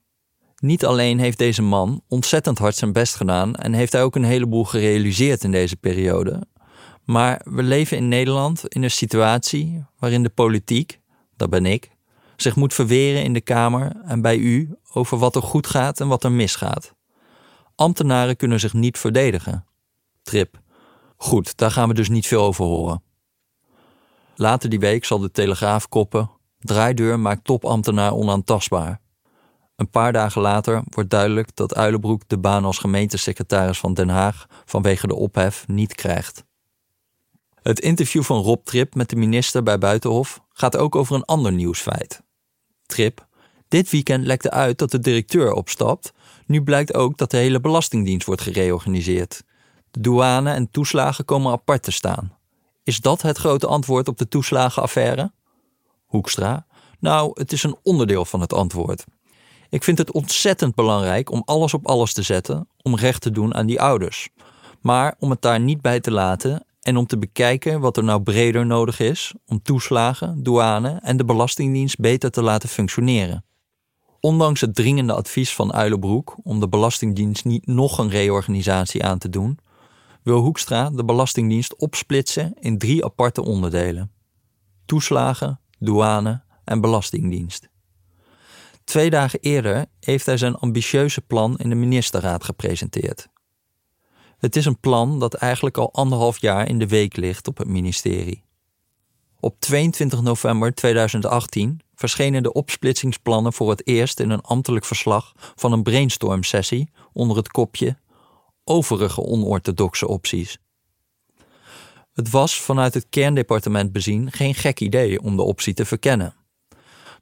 Niet 0.57 0.85
alleen 0.85 1.19
heeft 1.19 1.39
deze 1.39 1.63
man 1.63 2.03
ontzettend 2.09 2.59
hard 2.59 2.77
zijn 2.77 2.93
best 2.93 3.15
gedaan 3.15 3.55
en 3.55 3.73
heeft 3.73 3.93
hij 3.93 4.03
ook 4.03 4.17
een 4.17 4.25
heleboel 4.25 4.65
gerealiseerd 4.65 5.45
in 5.45 5.51
deze 5.51 5.77
periode. 5.77 6.47
Maar 7.05 7.41
we 7.45 7.63
leven 7.63 7.97
in 7.97 8.09
Nederland 8.09 8.69
in 8.69 8.83
een 8.83 8.91
situatie 8.91 9.85
waarin 9.99 10.23
de 10.23 10.29
politiek, 10.29 11.01
dat 11.37 11.51
ben 11.51 11.67
ik, 11.67 11.91
zich 12.37 12.57
moet 12.57 12.75
verweren 12.75 13.23
in 13.23 13.33
de 13.33 13.41
Kamer 13.41 13.93
en 14.05 14.21
bij 14.21 14.37
u 14.37 14.75
over 14.93 15.19
wat 15.19 15.37
er 15.37 15.43
goed 15.43 15.67
gaat 15.67 16.01
en 16.01 16.09
wat 16.09 16.25
er 16.25 16.33
misgaat. 16.33 16.95
Ambtenaren 17.75 18.37
kunnen 18.37 18.61
zich 18.61 18.73
niet 18.73 18.99
verdedigen. 18.99 19.67
Trip. 20.23 20.61
Goed, 21.17 21.57
daar 21.57 21.71
gaan 21.71 21.89
we 21.89 21.95
dus 21.95 22.09
niet 22.09 22.27
veel 22.27 22.43
over 22.43 22.65
horen. 22.65 23.03
Later 24.37 24.71
die 24.71 24.79
week 24.79 25.05
zal 25.05 25.19
de 25.19 25.31
Telegraaf 25.31 25.89
koppen: 25.89 26.31
Draaideur 26.59 27.21
maakt 27.21 27.45
topambtenaar 27.45 28.13
onaantastbaar. 28.13 29.01
Een 29.77 29.91
paar 29.91 30.13
dagen 30.13 30.43
later 30.43 30.83
wordt 30.85 31.11
duidelijk 31.11 31.57
dat 31.57 31.75
Uilenbroek 31.75 32.23
de 32.27 32.39
baan 32.39 32.65
als 32.65 32.79
gemeentesecretaris 32.79 33.79
van 33.79 33.95
Den 33.95 34.09
Haag 34.09 34.47
vanwege 34.65 35.07
de 35.07 35.15
ophef 35.15 35.69
niet 35.69 35.95
krijgt. 35.95 36.45
Het 37.63 37.81
interview 37.81 38.23
van 38.23 38.43
Rob 38.43 38.65
Trip 38.65 38.95
met 38.95 39.11
de 39.11 39.17
minister 39.17 39.63
bij 39.63 39.79
Buitenhof 39.79 40.41
gaat 40.53 40.77
ook 40.77 40.97
over 40.97 41.15
een 41.15 41.25
ander 41.25 41.53
nieuwsfeit. 41.53 42.23
Trip, 42.87 43.27
dit 43.69 43.91
weekend 43.91 44.27
lekte 44.27 44.51
uit 44.51 44.79
dat 44.79 44.91
de 44.91 44.99
directeur 44.99 45.53
opstapt. 45.53 46.13
Nu 46.47 46.63
blijkt 46.63 46.95
ook 46.95 47.17
dat 47.17 47.31
de 47.31 47.37
hele 47.37 47.61
Belastingdienst 47.61 48.27
wordt 48.27 48.43
gereorganiseerd. 48.43 49.43
De 49.91 50.01
douane 50.01 50.51
en 50.51 50.71
toeslagen 50.71 51.25
komen 51.25 51.53
apart 51.53 51.83
te 51.83 51.93
staan. 51.93 52.34
Is 52.85 53.01
dat 53.01 53.23
het 53.23 53.39
grote 53.39 53.67
antwoord 53.67 54.09
op 54.09 54.19
de 54.19 54.29
toeslagenaffaire? 54.29 55.33
Hoekstra. 56.05 56.67
Nou, 56.99 57.31
het 57.35 57.53
is 57.53 57.63
een 57.63 57.77
onderdeel 57.83 58.25
van 58.25 58.41
het 58.41 58.53
antwoord. 58.53 59.05
Ik 59.69 59.85
vind 59.85 59.99
het 59.99 60.13
ontzettend 60.13 60.75
belangrijk 60.75 61.31
om 61.31 61.43
alles 61.45 61.75
op 61.75 61.87
alles 61.87 62.13
te 62.13 62.23
zetten 62.23 62.69
om 62.83 62.97
recht 62.97 63.21
te 63.21 63.31
doen 63.31 63.55
aan 63.55 63.67
die 63.67 63.81
ouders. 63.81 64.29
Maar 64.81 65.15
om 65.19 65.31
het 65.31 65.43
daar 65.43 65.61
niet 65.61 65.81
bij 65.81 66.01
te 66.01 66.11
laten 66.11 66.67
en 66.81 66.97
om 66.97 67.07
te 67.07 67.19
bekijken 67.19 67.81
wat 67.81 67.97
er 67.97 68.05
nou 68.05 68.23
breder 68.23 68.67
nodig 68.67 69.01
is 69.01 69.35
om 69.47 69.63
toeslagen, 69.63 70.43
douane 70.43 70.99
en 71.03 71.17
de 71.17 71.25
Belastingdienst 71.25 71.99
beter 71.99 72.31
te 72.31 72.43
laten 72.43 72.69
functioneren. 72.69 73.45
Ondanks 74.21 74.61
het 74.61 74.75
dringende 74.75 75.13
advies 75.13 75.55
van 75.55 75.73
Uilenbroek 75.73 76.37
om 76.43 76.61
de 76.61 76.69
Belastingdienst 76.69 77.45
niet 77.45 77.67
nog 77.67 77.99
een 77.99 78.11
reorganisatie 78.11 79.05
aan 79.05 79.19
te 79.19 79.29
doen, 79.29 79.59
wil 80.25 80.41
Hoekstra 80.41 80.91
de 80.91 81.05
Belastingdienst 81.05 81.77
opsplitsen 81.77 82.55
in 82.61 82.79
drie 82.79 83.05
aparte 83.05 83.43
onderdelen: 83.43 84.13
toeslagen, 84.85 85.61
douane 85.79 86.43
en 86.65 86.81
Belastingdienst. 86.81 87.69
Twee 88.85 89.11
dagen 89.11 89.39
eerder 89.41 89.87
heeft 90.01 90.27
hij 90.27 90.37
zijn 90.37 90.55
ambitieuze 90.55 91.21
plan 91.21 91.57
in 91.57 91.69
de 91.69 91.75
ministerraad 91.75 92.45
gepresenteerd. 92.45 93.29
Het 94.39 94.57
is 94.57 94.67
een 94.67 94.81
plan 94.81 95.21
dat 95.21 95.35
eigenlijk 95.35 95.79
al 95.79 95.93
anderhalf 95.93 96.41
jaar 96.41 96.69
in 96.69 96.79
de 96.79 96.89
week 96.89 97.17
ligt 97.17 97.49
op 97.49 97.59
het 97.59 97.69
ministerie. 97.69 98.45
Op 99.41 99.61
22 99.61 100.23
november 100.23 100.75
2018 100.75 101.81
verschenen 101.95 102.43
de 102.43 102.53
opsplitsingsplannen 102.53 103.53
voor 103.53 103.71
het 103.71 103.87
eerst 103.87 104.21
in 104.21 104.31
een 104.31 104.41
ambtelijk 104.41 104.85
verslag 104.85 105.33
van 105.37 105.73
een 105.73 105.83
brainstorm-sessie 105.83 106.91
onder 107.13 107.37
het 107.37 107.49
kopje 107.49 107.97
Overige 108.65 109.23
onorthodoxe 109.23 110.09
opties. 110.09 110.59
Het 112.13 112.31
was 112.31 112.61
vanuit 112.61 112.95
het 112.95 113.07
kerndepartement 113.11 113.93
bezien 113.93 114.33
geen 114.33 114.55
gek 114.55 114.81
idee 114.81 115.21
om 115.21 115.37
de 115.37 115.43
optie 115.43 115.75
te 115.75 115.85
verkennen. 115.85 116.35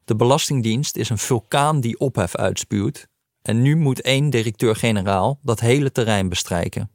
De 0.04 0.16
Belastingdienst 0.16 0.96
is 0.96 1.08
een 1.08 1.18
vulkaan 1.18 1.80
die 1.80 1.98
ophef 1.98 2.36
uitspuwt 2.36 3.08
en 3.42 3.62
nu 3.62 3.76
moet 3.76 4.00
één 4.00 4.30
directeur-generaal 4.30 5.38
dat 5.42 5.60
hele 5.60 5.92
terrein 5.92 6.28
bestrijken. 6.28 6.90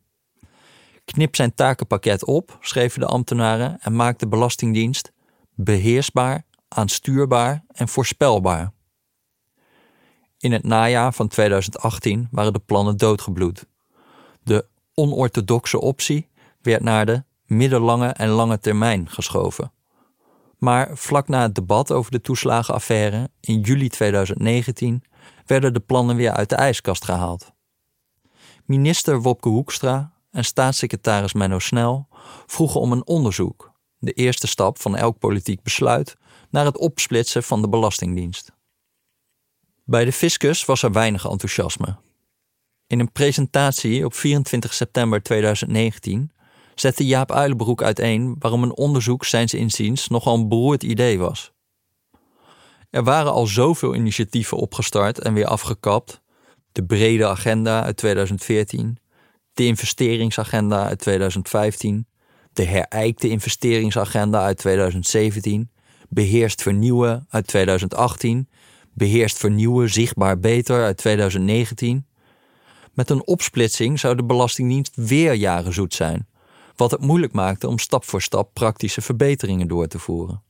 Knip 1.05 1.35
zijn 1.35 1.53
takenpakket 1.53 2.25
op, 2.25 2.57
schreven 2.61 2.99
de 2.99 3.05
ambtenaren, 3.05 3.79
en 3.81 3.95
maak 3.95 4.19
de 4.19 4.27
Belastingdienst 4.27 5.11
beheersbaar, 5.55 6.45
aanstuurbaar 6.67 7.63
en 7.67 7.87
voorspelbaar. 7.87 8.71
In 10.37 10.51
het 10.51 10.63
najaar 10.63 11.13
van 11.13 11.27
2018 11.27 12.27
waren 12.31 12.53
de 12.53 12.59
plannen 12.59 12.97
doodgebloed. 12.97 13.65
Onorthodoxe 14.99 15.81
optie 15.81 16.29
werd 16.61 16.83
naar 16.83 17.05
de 17.05 17.23
middellange 17.45 18.07
en 18.07 18.29
lange 18.29 18.59
termijn 18.59 19.09
geschoven. 19.09 19.71
Maar 20.57 20.97
vlak 20.97 21.27
na 21.27 21.41
het 21.41 21.55
debat 21.55 21.91
over 21.91 22.11
de 22.11 22.21
toeslagenaffaire 22.21 23.29
in 23.39 23.61
juli 23.61 23.89
2019 23.89 25.03
werden 25.45 25.73
de 25.73 25.79
plannen 25.79 26.15
weer 26.15 26.31
uit 26.31 26.49
de 26.49 26.55
ijskast 26.55 27.05
gehaald. 27.05 27.51
Minister 28.65 29.21
Wopke 29.21 29.49
Hoekstra 29.49 30.13
en 30.31 30.45
staatssecretaris 30.45 31.33
Menno 31.33 31.59
Snel 31.59 32.07
vroegen 32.45 32.79
om 32.79 32.91
een 32.91 33.07
onderzoek, 33.07 33.71
de 33.99 34.11
eerste 34.11 34.47
stap 34.47 34.79
van 34.79 34.95
elk 34.95 35.19
politiek 35.19 35.63
besluit, 35.63 36.17
naar 36.49 36.65
het 36.65 36.77
opsplitsen 36.77 37.43
van 37.43 37.61
de 37.61 37.69
Belastingdienst. 37.69 38.51
Bij 39.83 40.05
de 40.05 40.11
fiscus 40.11 40.65
was 40.65 40.83
er 40.83 40.91
weinig 40.91 41.29
enthousiasme. 41.29 41.97
In 42.87 42.99
een 42.99 43.11
presentatie 43.11 44.05
op 44.05 44.13
24 44.13 44.73
september 44.73 45.23
2019 45.23 46.31
zette 46.75 47.05
Jaap 47.05 47.31
Uilenbroek 47.31 47.81
uiteen 47.83 48.35
waarom 48.39 48.63
een 48.63 48.75
onderzoek 48.75 49.25
zijns 49.25 49.53
inziens 49.53 50.07
nogal 50.07 50.35
een 50.35 50.47
beroerd 50.47 50.83
idee 50.83 51.19
was. 51.19 51.51
Er 52.89 53.03
waren 53.03 53.31
al 53.31 53.47
zoveel 53.47 53.95
initiatieven 53.95 54.57
opgestart 54.57 55.19
en 55.19 55.33
weer 55.33 55.45
afgekapt. 55.45 56.21
De 56.71 56.85
brede 56.85 57.27
agenda 57.27 57.83
uit 57.83 57.97
2014, 57.97 58.97
de 59.53 59.65
investeringsagenda 59.65 60.85
uit 60.85 60.99
2015, 60.99 62.07
de 62.53 62.63
herijkte 62.63 63.29
investeringsagenda 63.29 64.43
uit 64.43 64.57
2017, 64.57 65.71
beheerst 66.09 66.61
vernieuwen 66.61 67.25
uit 67.29 67.47
2018, 67.47 68.49
beheerst 68.93 69.37
vernieuwen 69.37 69.89
zichtbaar 69.89 70.39
beter 70.39 70.83
uit 70.83 70.97
2019. 70.97 72.06
Met 72.97 73.09
een 73.09 73.27
opsplitsing 73.27 73.99
zou 73.99 74.15
de 74.15 74.23
Belastingdienst 74.23 74.95
weer 74.95 75.33
jaren 75.33 75.73
zoet 75.73 75.93
zijn, 75.93 76.27
wat 76.75 76.91
het 76.91 77.01
moeilijk 77.01 77.33
maakte 77.33 77.67
om 77.67 77.79
stap 77.79 78.03
voor 78.03 78.21
stap 78.21 78.53
praktische 78.53 79.01
verbeteringen 79.01 79.67
door 79.67 79.87
te 79.87 79.99
voeren. 79.99 80.43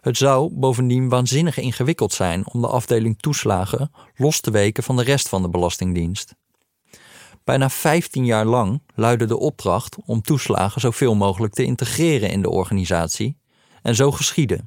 Het 0.00 0.16
zou 0.16 0.50
bovendien 0.52 1.08
waanzinnig 1.08 1.58
ingewikkeld 1.58 2.12
zijn 2.12 2.46
om 2.46 2.60
de 2.60 2.66
afdeling 2.66 3.20
toeslagen 3.20 3.92
los 4.16 4.40
te 4.40 4.50
weken 4.50 4.82
van 4.82 4.96
de 4.96 5.02
rest 5.02 5.28
van 5.28 5.42
de 5.42 5.48
Belastingdienst. 5.48 6.34
Bijna 7.44 7.70
15 7.70 8.24
jaar 8.24 8.44
lang 8.44 8.82
luidde 8.94 9.24
de 9.24 9.38
opdracht 9.38 9.96
om 10.04 10.22
toeslagen 10.22 10.80
zoveel 10.80 11.14
mogelijk 11.14 11.54
te 11.54 11.64
integreren 11.64 12.30
in 12.30 12.42
de 12.42 12.50
organisatie 12.50 13.36
en 13.82 13.94
zo 13.94 14.10
geschiedde. 14.10 14.60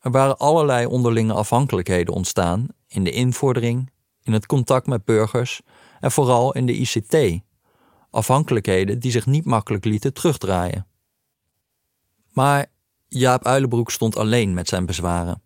Er 0.00 0.10
waren 0.10 0.36
allerlei 0.36 0.86
onderlinge 0.86 1.32
afhankelijkheden 1.32 2.14
ontstaan 2.14 2.66
in 2.88 3.04
de 3.04 3.10
invordering, 3.10 3.90
in 4.26 4.32
het 4.32 4.46
contact 4.46 4.86
met 4.86 5.04
burgers 5.04 5.60
en 6.00 6.12
vooral 6.12 6.52
in 6.52 6.66
de 6.66 6.72
ICT, 6.72 7.42
afhankelijkheden 8.10 8.98
die 8.98 9.10
zich 9.10 9.26
niet 9.26 9.44
makkelijk 9.44 9.84
lieten 9.84 10.12
terugdraaien. 10.12 10.86
Maar 12.32 12.66
Jaap 13.08 13.44
Uilenbroek 13.44 13.90
stond 13.90 14.16
alleen 14.16 14.54
met 14.54 14.68
zijn 14.68 14.86
bezwaren. 14.86 15.42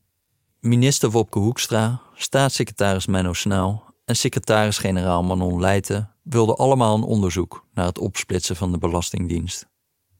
Minister 0.60 1.10
Wopke 1.10 1.38
Hoekstra, 1.38 2.00
staatssecretaris 2.14 3.06
Menno 3.06 3.32
Snel 3.32 3.84
en 4.04 4.16
secretaris-generaal 4.16 5.22
Manon 5.22 5.60
Leijten 5.60 6.14
wilden 6.22 6.56
allemaal 6.56 6.96
een 6.96 7.02
onderzoek 7.02 7.66
naar 7.74 7.86
het 7.86 7.98
opsplitsen 7.98 8.56
van 8.56 8.72
de 8.72 8.78
Belastingdienst. 8.78 9.68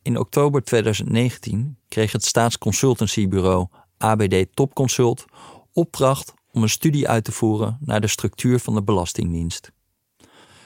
In 0.03 0.19
oktober 0.19 0.65
2019 0.65 1.79
kreeg 1.89 2.13
het 2.13 2.25
staatsconsultancybureau 2.25 3.67
ABD 3.99 4.47
Topconsult 4.55 5.25
opdracht 5.73 6.35
om 6.53 6.63
een 6.63 6.69
studie 6.69 7.09
uit 7.09 7.25
te 7.25 7.33
voeren 7.33 7.79
naar 7.81 8.01
de 8.01 8.07
structuur 8.07 8.59
van 8.59 8.75
de 8.75 8.83
Belastingdienst. 8.83 9.73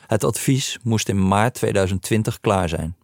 Het 0.07 0.25
advies 0.25 0.79
moest 0.83 1.09
in 1.09 1.29
maart 1.29 1.55
2020 1.55 2.41
klaar 2.41 2.69
zijn. 2.69 2.97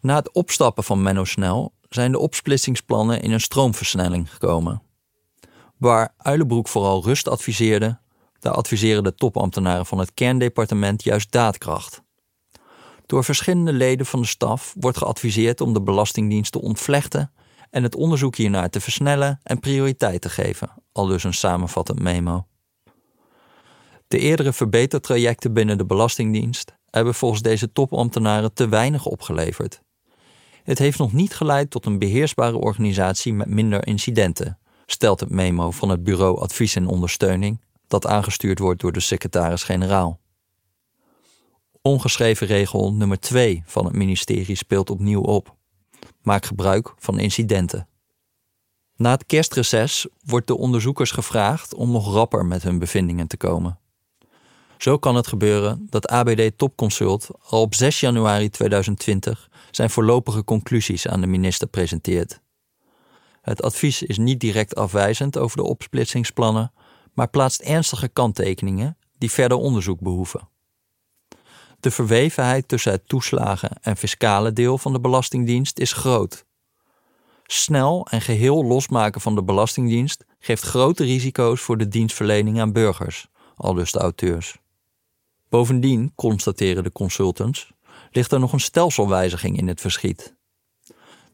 Na 0.00 0.14
het 0.14 0.32
opstappen 0.32 0.84
van 0.84 1.02
Menno 1.02 1.24
Snel 1.24 1.72
zijn 1.88 2.12
de 2.12 2.18
opsplitsingsplannen 2.18 3.22
in 3.22 3.32
een 3.32 3.40
stroomversnelling 3.40 4.32
gekomen. 4.32 4.82
Waar 5.76 6.14
Uilenbroek 6.16 6.68
vooral 6.68 7.04
rust 7.04 7.28
adviseerde, 7.28 7.98
daar 8.38 8.52
adviseren 8.52 9.04
de 9.04 9.14
topambtenaren 9.14 9.86
van 9.86 9.98
het 9.98 10.14
kerndepartement 10.14 11.02
juist 11.02 11.32
daadkracht. 11.32 12.02
Door 13.06 13.24
verschillende 13.24 13.72
leden 13.72 14.06
van 14.06 14.20
de 14.20 14.26
staf 14.26 14.74
wordt 14.78 14.98
geadviseerd 14.98 15.60
om 15.60 15.72
de 15.72 15.82
Belastingdienst 15.82 16.52
te 16.52 16.60
ontvlechten 16.60 17.32
en 17.70 17.82
het 17.82 17.94
onderzoek 17.94 18.36
hiernaar 18.36 18.70
te 18.70 18.80
versnellen 18.80 19.40
en 19.42 19.60
prioriteit 19.60 20.20
te 20.20 20.28
geven, 20.28 20.70
al 20.92 21.06
dus 21.06 21.24
een 21.24 21.34
samenvattend 21.34 22.00
memo. 22.00 22.46
De 24.08 24.18
eerdere 24.18 24.52
verbetertrajecten 24.52 25.52
binnen 25.52 25.78
de 25.78 25.86
Belastingdienst 25.86 26.74
hebben 26.90 27.14
volgens 27.14 27.42
deze 27.42 27.72
topambtenaren 27.72 28.52
te 28.52 28.68
weinig 28.68 29.06
opgeleverd. 29.06 29.82
Het 30.62 30.78
heeft 30.78 30.98
nog 30.98 31.12
niet 31.12 31.34
geleid 31.34 31.70
tot 31.70 31.86
een 31.86 31.98
beheersbare 31.98 32.56
organisatie 32.56 33.34
met 33.34 33.48
minder 33.48 33.86
incidenten, 33.86 34.58
stelt 34.86 35.20
het 35.20 35.30
memo 35.30 35.70
van 35.70 35.88
het 35.88 36.04
Bureau 36.04 36.40
Advies 36.40 36.76
en 36.76 36.86
Ondersteuning, 36.86 37.60
dat 37.86 38.06
aangestuurd 38.06 38.58
wordt 38.58 38.80
door 38.80 38.92
de 38.92 39.00
secretaris-generaal. 39.00 40.20
Ongeschreven 41.82 42.46
regel 42.46 42.92
nummer 42.92 43.20
2 43.20 43.62
van 43.66 43.84
het 43.84 43.94
ministerie 43.94 44.56
speelt 44.56 44.90
opnieuw 44.90 45.20
op. 45.20 45.56
Maak 46.22 46.44
gebruik 46.44 46.94
van 46.98 47.18
incidenten. 47.18 47.88
Na 49.02 49.10
het 49.10 49.26
kerstreces 49.26 50.06
wordt 50.24 50.46
de 50.46 50.56
onderzoekers 50.56 51.10
gevraagd 51.10 51.74
om 51.74 51.90
nog 51.90 52.12
rapper 52.12 52.46
met 52.46 52.62
hun 52.62 52.78
bevindingen 52.78 53.26
te 53.26 53.36
komen. 53.36 53.78
Zo 54.78 54.98
kan 54.98 55.14
het 55.14 55.26
gebeuren 55.26 55.86
dat 55.90 56.08
ABD 56.08 56.58
Topconsult 56.58 57.28
al 57.40 57.60
op 57.60 57.74
6 57.74 58.00
januari 58.00 58.50
2020 58.50 59.50
zijn 59.70 59.90
voorlopige 59.90 60.44
conclusies 60.44 61.08
aan 61.08 61.20
de 61.20 61.26
minister 61.26 61.68
presenteert. 61.68 62.40
Het 63.40 63.62
advies 63.62 64.02
is 64.02 64.18
niet 64.18 64.40
direct 64.40 64.74
afwijzend 64.74 65.38
over 65.38 65.56
de 65.56 65.64
opsplitsingsplannen, 65.64 66.72
maar 67.12 67.28
plaatst 67.28 67.60
ernstige 67.60 68.08
kanttekeningen 68.08 68.96
die 69.18 69.30
verder 69.30 69.58
onderzoek 69.58 70.00
behoeven. 70.00 70.48
De 71.80 71.90
verwevenheid 71.90 72.68
tussen 72.68 72.92
het 72.92 73.08
toeslagen- 73.08 73.78
en 73.80 73.96
fiscale 73.96 74.52
deel 74.52 74.78
van 74.78 74.92
de 74.92 75.00
Belastingdienst 75.00 75.78
is 75.78 75.92
groot. 75.92 76.44
Snel 77.54 78.06
en 78.10 78.20
geheel 78.20 78.64
losmaken 78.64 79.20
van 79.20 79.34
de 79.34 79.42
Belastingdienst 79.42 80.24
geeft 80.38 80.62
grote 80.62 81.04
risico's 81.04 81.60
voor 81.60 81.78
de 81.78 81.88
dienstverlening 81.88 82.60
aan 82.60 82.72
burgers, 82.72 83.28
aldus 83.56 83.92
de 83.92 83.98
auteurs. 83.98 84.58
Bovendien, 85.48 86.12
constateren 86.14 86.82
de 86.82 86.92
consultants, 86.92 87.72
ligt 88.10 88.32
er 88.32 88.40
nog 88.40 88.52
een 88.52 88.60
stelselwijziging 88.60 89.58
in 89.58 89.68
het 89.68 89.80
verschiet. 89.80 90.34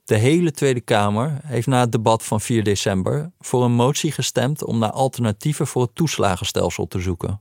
De 0.05 0.17
hele 0.17 0.51
Tweede 0.51 0.81
Kamer 0.81 1.41
heeft 1.45 1.67
na 1.67 1.81
het 1.81 1.93
debat 1.93 2.23
van 2.23 2.41
4 2.41 2.65
december 2.65 3.33
voor 3.39 3.65
een 3.65 3.75
motie 3.75 4.13
gestemd 4.13 4.65
om 4.65 4.79
naar 4.79 4.93
alternatieven 4.93 5.67
voor 5.67 5.83
het 5.83 5.95
toeslagenstelsel 5.95 6.87
te 6.87 7.01
zoeken. 7.01 7.41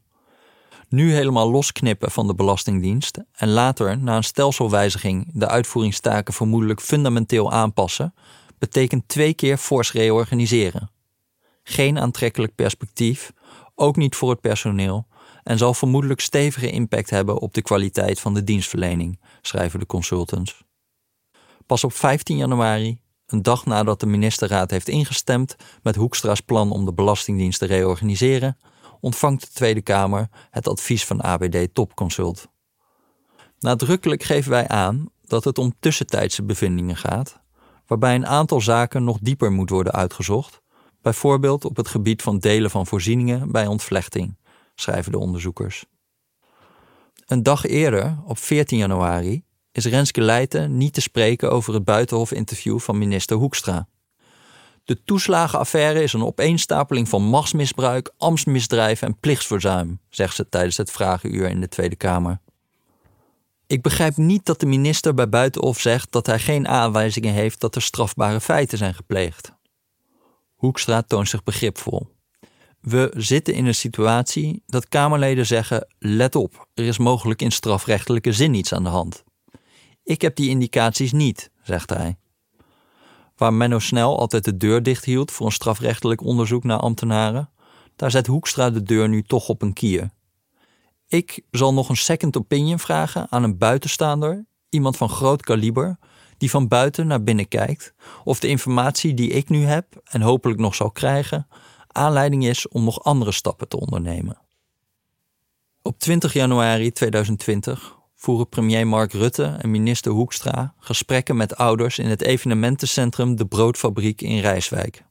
Nu 0.89 1.13
helemaal 1.13 1.51
losknippen 1.51 2.11
van 2.11 2.27
de 2.27 2.35
Belastingdienst 2.35 3.19
en 3.31 3.49
later 3.49 3.97
na 3.97 4.15
een 4.15 4.23
stelselwijziging 4.23 5.29
de 5.33 5.47
uitvoeringstaken 5.47 6.33
vermoedelijk 6.33 6.81
fundamenteel 6.81 7.51
aanpassen, 7.51 8.13
betekent 8.57 9.07
twee 9.07 9.33
keer 9.33 9.57
fors 9.57 9.91
reorganiseren. 9.91 10.91
Geen 11.63 11.99
aantrekkelijk 11.99 12.55
perspectief, 12.55 13.33
ook 13.75 13.95
niet 13.95 14.15
voor 14.15 14.29
het 14.29 14.41
personeel, 14.41 15.07
en 15.43 15.57
zal 15.57 15.73
vermoedelijk 15.73 16.19
stevige 16.19 16.71
impact 16.71 17.09
hebben 17.09 17.39
op 17.39 17.53
de 17.53 17.61
kwaliteit 17.61 18.19
van 18.19 18.33
de 18.33 18.43
dienstverlening, 18.43 19.19
schrijven 19.41 19.79
de 19.79 19.85
consultants. 19.85 20.63
Pas 21.65 21.83
op 21.83 21.93
15 21.93 22.37
januari, 22.37 22.99
een 23.27 23.41
dag 23.41 23.65
nadat 23.65 23.99
de 23.99 24.05
ministerraad 24.05 24.71
heeft 24.71 24.87
ingestemd 24.87 25.55
met 25.83 25.95
Hoekstra's 25.95 26.41
plan 26.41 26.71
om 26.71 26.85
de 26.85 26.93
Belastingdienst 26.93 27.59
te 27.59 27.65
reorganiseren, 27.65 28.57
ontvangt 28.99 29.41
de 29.41 29.47
Tweede 29.53 29.81
Kamer 29.81 30.29
het 30.49 30.67
advies 30.67 31.05
van 31.05 31.21
ABD 31.21 31.73
Topconsult. 31.73 32.47
Nadrukkelijk 33.59 34.23
geven 34.23 34.51
wij 34.51 34.67
aan 34.67 35.09
dat 35.25 35.43
het 35.43 35.57
om 35.57 35.73
tussentijdse 35.79 36.43
bevindingen 36.43 36.97
gaat, 36.97 37.39
waarbij 37.87 38.15
een 38.15 38.27
aantal 38.27 38.61
zaken 38.61 39.03
nog 39.03 39.17
dieper 39.21 39.51
moet 39.51 39.69
worden 39.69 39.93
uitgezocht, 39.93 40.61
bijvoorbeeld 41.01 41.65
op 41.65 41.77
het 41.77 41.87
gebied 41.87 42.21
van 42.21 42.39
delen 42.39 42.69
van 42.69 42.87
voorzieningen 42.87 43.51
bij 43.51 43.67
ontvlechting, 43.67 44.37
schrijven 44.75 45.11
de 45.11 45.19
onderzoekers. 45.19 45.85
Een 47.25 47.43
dag 47.43 47.65
eerder, 47.65 48.17
op 48.25 48.37
14 48.37 48.77
januari, 48.77 49.43
is 49.71 49.85
Renske 49.85 50.21
Leijten 50.21 50.77
niet 50.77 50.93
te 50.93 51.01
spreken 51.01 51.51
over 51.51 51.73
het 51.73 51.83
buitenhof-interview 51.83 52.79
van 52.79 52.97
minister 52.97 53.37
Hoekstra. 53.37 53.87
De 54.83 55.03
toeslagenaffaire 55.03 56.03
is 56.03 56.13
een 56.13 56.25
opeenstapeling 56.25 57.09
van 57.09 57.23
machtsmisbruik, 57.23 58.13
ambtsmisdrijf 58.17 59.01
en 59.01 59.19
plichtsverzuim, 59.19 59.99
zegt 60.09 60.35
ze 60.35 60.49
tijdens 60.49 60.77
het 60.77 60.91
vragenuur 60.91 61.49
in 61.49 61.61
de 61.61 61.67
Tweede 61.67 61.95
Kamer. 61.95 62.39
Ik 63.67 63.81
begrijp 63.81 64.17
niet 64.17 64.45
dat 64.45 64.59
de 64.59 64.65
minister 64.65 65.13
bij 65.13 65.29
Buitenhof 65.29 65.79
zegt 65.79 66.11
dat 66.11 66.25
hij 66.25 66.39
geen 66.39 66.67
aanwijzingen 66.67 67.33
heeft 67.33 67.59
dat 67.59 67.75
er 67.75 67.81
strafbare 67.81 68.41
feiten 68.41 68.77
zijn 68.77 68.93
gepleegd. 68.93 69.51
Hoekstra 70.55 71.01
toont 71.01 71.29
zich 71.29 71.43
begripvol. 71.43 72.15
We 72.81 73.13
zitten 73.17 73.53
in 73.53 73.65
een 73.65 73.75
situatie 73.75 74.63
dat 74.65 74.87
Kamerleden 74.87 75.45
zeggen: 75.45 75.87
let 75.99 76.35
op, 76.35 76.67
er 76.73 76.83
is 76.83 76.97
mogelijk 76.97 77.41
in 77.41 77.51
strafrechtelijke 77.51 78.31
zin 78.31 78.53
iets 78.53 78.73
aan 78.73 78.83
de 78.83 78.89
hand. 78.89 79.23
Ik 80.03 80.21
heb 80.21 80.35
die 80.35 80.49
indicaties 80.49 81.11
niet, 81.11 81.51
zegt 81.63 81.89
hij. 81.89 82.17
Waar 83.35 83.53
Menno 83.53 83.79
Snel 83.79 84.19
altijd 84.19 84.43
de 84.43 84.57
deur 84.57 84.83
dicht 84.83 85.05
hield 85.05 85.31
voor 85.31 85.45
een 85.45 85.51
strafrechtelijk 85.51 86.21
onderzoek 86.21 86.63
naar 86.63 86.79
ambtenaren, 86.79 87.49
daar 87.95 88.11
zet 88.11 88.27
Hoekstra 88.27 88.69
de 88.69 88.83
deur 88.83 89.09
nu 89.09 89.23
toch 89.23 89.49
op 89.49 89.61
een 89.61 89.73
kier. 89.73 90.09
Ik 91.07 91.41
zal 91.51 91.73
nog 91.73 91.89
een 91.89 91.97
second 91.97 92.37
opinion 92.37 92.79
vragen 92.79 93.27
aan 93.29 93.43
een 93.43 93.57
buitenstaander, 93.57 94.45
iemand 94.69 94.97
van 94.97 95.09
groot 95.09 95.41
kaliber, 95.41 95.97
die 96.37 96.49
van 96.49 96.67
buiten 96.67 97.07
naar 97.07 97.23
binnen 97.23 97.47
kijkt, 97.47 97.93
of 98.23 98.39
de 98.39 98.47
informatie 98.47 99.13
die 99.13 99.29
ik 99.29 99.49
nu 99.49 99.63
heb 99.63 100.01
en 100.03 100.21
hopelijk 100.21 100.59
nog 100.59 100.75
zal 100.75 100.91
krijgen, 100.91 101.47
aanleiding 101.87 102.45
is 102.45 102.67
om 102.67 102.83
nog 102.83 103.03
andere 103.03 103.31
stappen 103.31 103.67
te 103.67 103.79
ondernemen. 103.79 104.41
Op 105.81 105.99
20 105.99 106.33
januari 106.33 106.91
2020 106.91 107.97
voeren 108.15 108.49
premier 108.49 108.87
Mark 108.87 109.13
Rutte 109.13 109.43
en 109.43 109.71
minister 109.71 110.11
Hoekstra 110.11 110.73
gesprekken 110.79 111.37
met 111.37 111.55
ouders 111.55 111.99
in 111.99 112.09
het 112.09 112.21
evenementencentrum 112.21 113.35
De 113.35 113.45
Broodfabriek 113.45 114.21
in 114.21 114.39
Rijswijk. 114.39 115.05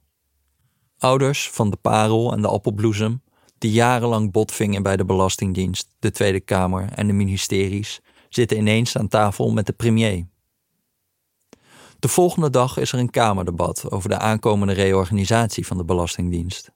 Ouders 0.98 1.50
van 1.50 1.70
de 1.70 1.76
parel 1.76 2.32
en 2.32 2.42
de 2.42 2.48
appelbloesem, 2.48 3.22
die 3.58 3.72
jarenlang 3.72 4.32
botvingen 4.32 4.82
bij 4.82 4.96
de 4.96 5.04
Belastingdienst, 5.04 5.88
de 5.98 6.10
Tweede 6.10 6.40
Kamer 6.40 6.88
en 6.94 7.06
de 7.06 7.12
ministeries, 7.12 8.00
zitten 8.28 8.56
ineens 8.56 8.96
aan 8.96 9.08
tafel 9.08 9.52
met 9.52 9.66
de 9.66 9.72
premier. 9.72 10.26
De 11.98 12.08
volgende 12.08 12.50
dag 12.50 12.76
is 12.76 12.92
er 12.92 12.98
een 12.98 13.10
Kamerdebat 13.10 13.90
over 13.90 14.08
de 14.08 14.18
aankomende 14.18 14.72
reorganisatie 14.72 15.66
van 15.66 15.76
de 15.76 15.84
Belastingdienst. 15.84 16.70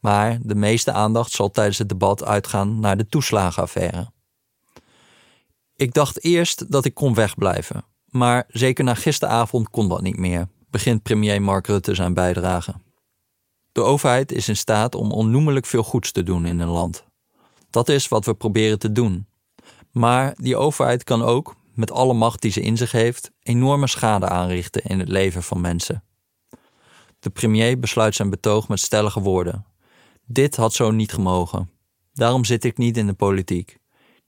Maar 0.00 0.38
de 0.42 0.54
meeste 0.54 0.92
aandacht 0.92 1.30
zal 1.30 1.50
tijdens 1.50 1.78
het 1.78 1.88
debat 1.88 2.24
uitgaan 2.24 2.80
naar 2.80 2.96
de 2.96 3.06
toeslagenaffaire. 3.06 4.12
Ik 5.76 5.94
dacht 5.94 6.24
eerst 6.24 6.70
dat 6.72 6.84
ik 6.84 6.94
kon 6.94 7.14
wegblijven, 7.14 7.84
maar 8.06 8.44
zeker 8.48 8.84
na 8.84 8.94
gisteravond 8.94 9.70
kon 9.70 9.88
dat 9.88 10.02
niet 10.02 10.16
meer, 10.16 10.48
begint 10.70 11.02
premier 11.02 11.42
Mark 11.42 11.66
Rutte 11.66 11.94
zijn 11.94 12.14
bijdrage. 12.14 12.74
De 13.74 13.82
overheid 13.82 14.32
is 14.32 14.48
in 14.48 14.56
staat 14.56 14.94
om 14.94 15.12
onnoemelijk 15.12 15.66
veel 15.66 15.82
goeds 15.82 16.12
te 16.12 16.22
doen 16.22 16.46
in 16.46 16.60
een 16.60 16.68
land. 16.68 17.04
Dat 17.70 17.88
is 17.88 18.08
wat 18.08 18.24
we 18.24 18.34
proberen 18.34 18.78
te 18.78 18.92
doen. 18.92 19.26
Maar 19.90 20.34
die 20.36 20.56
overheid 20.56 21.04
kan 21.04 21.22
ook, 21.22 21.56
met 21.72 21.90
alle 21.90 22.14
macht 22.14 22.42
die 22.42 22.50
ze 22.50 22.60
in 22.60 22.76
zich 22.76 22.92
heeft, 22.92 23.30
enorme 23.42 23.86
schade 23.86 24.28
aanrichten 24.28 24.82
in 24.82 24.98
het 24.98 25.08
leven 25.08 25.42
van 25.42 25.60
mensen. 25.60 26.04
De 27.18 27.30
premier 27.30 27.78
besluit 27.78 28.14
zijn 28.14 28.30
betoog 28.30 28.68
met 28.68 28.80
stellige 28.80 29.20
woorden. 29.20 29.66
Dit 30.26 30.56
had 30.56 30.72
zo 30.72 30.90
niet 30.90 31.12
gemogen. 31.12 31.70
Daarom 32.12 32.44
zit 32.44 32.64
ik 32.64 32.78
niet 32.78 32.96
in 32.96 33.06
de 33.06 33.14
politiek. 33.14 33.78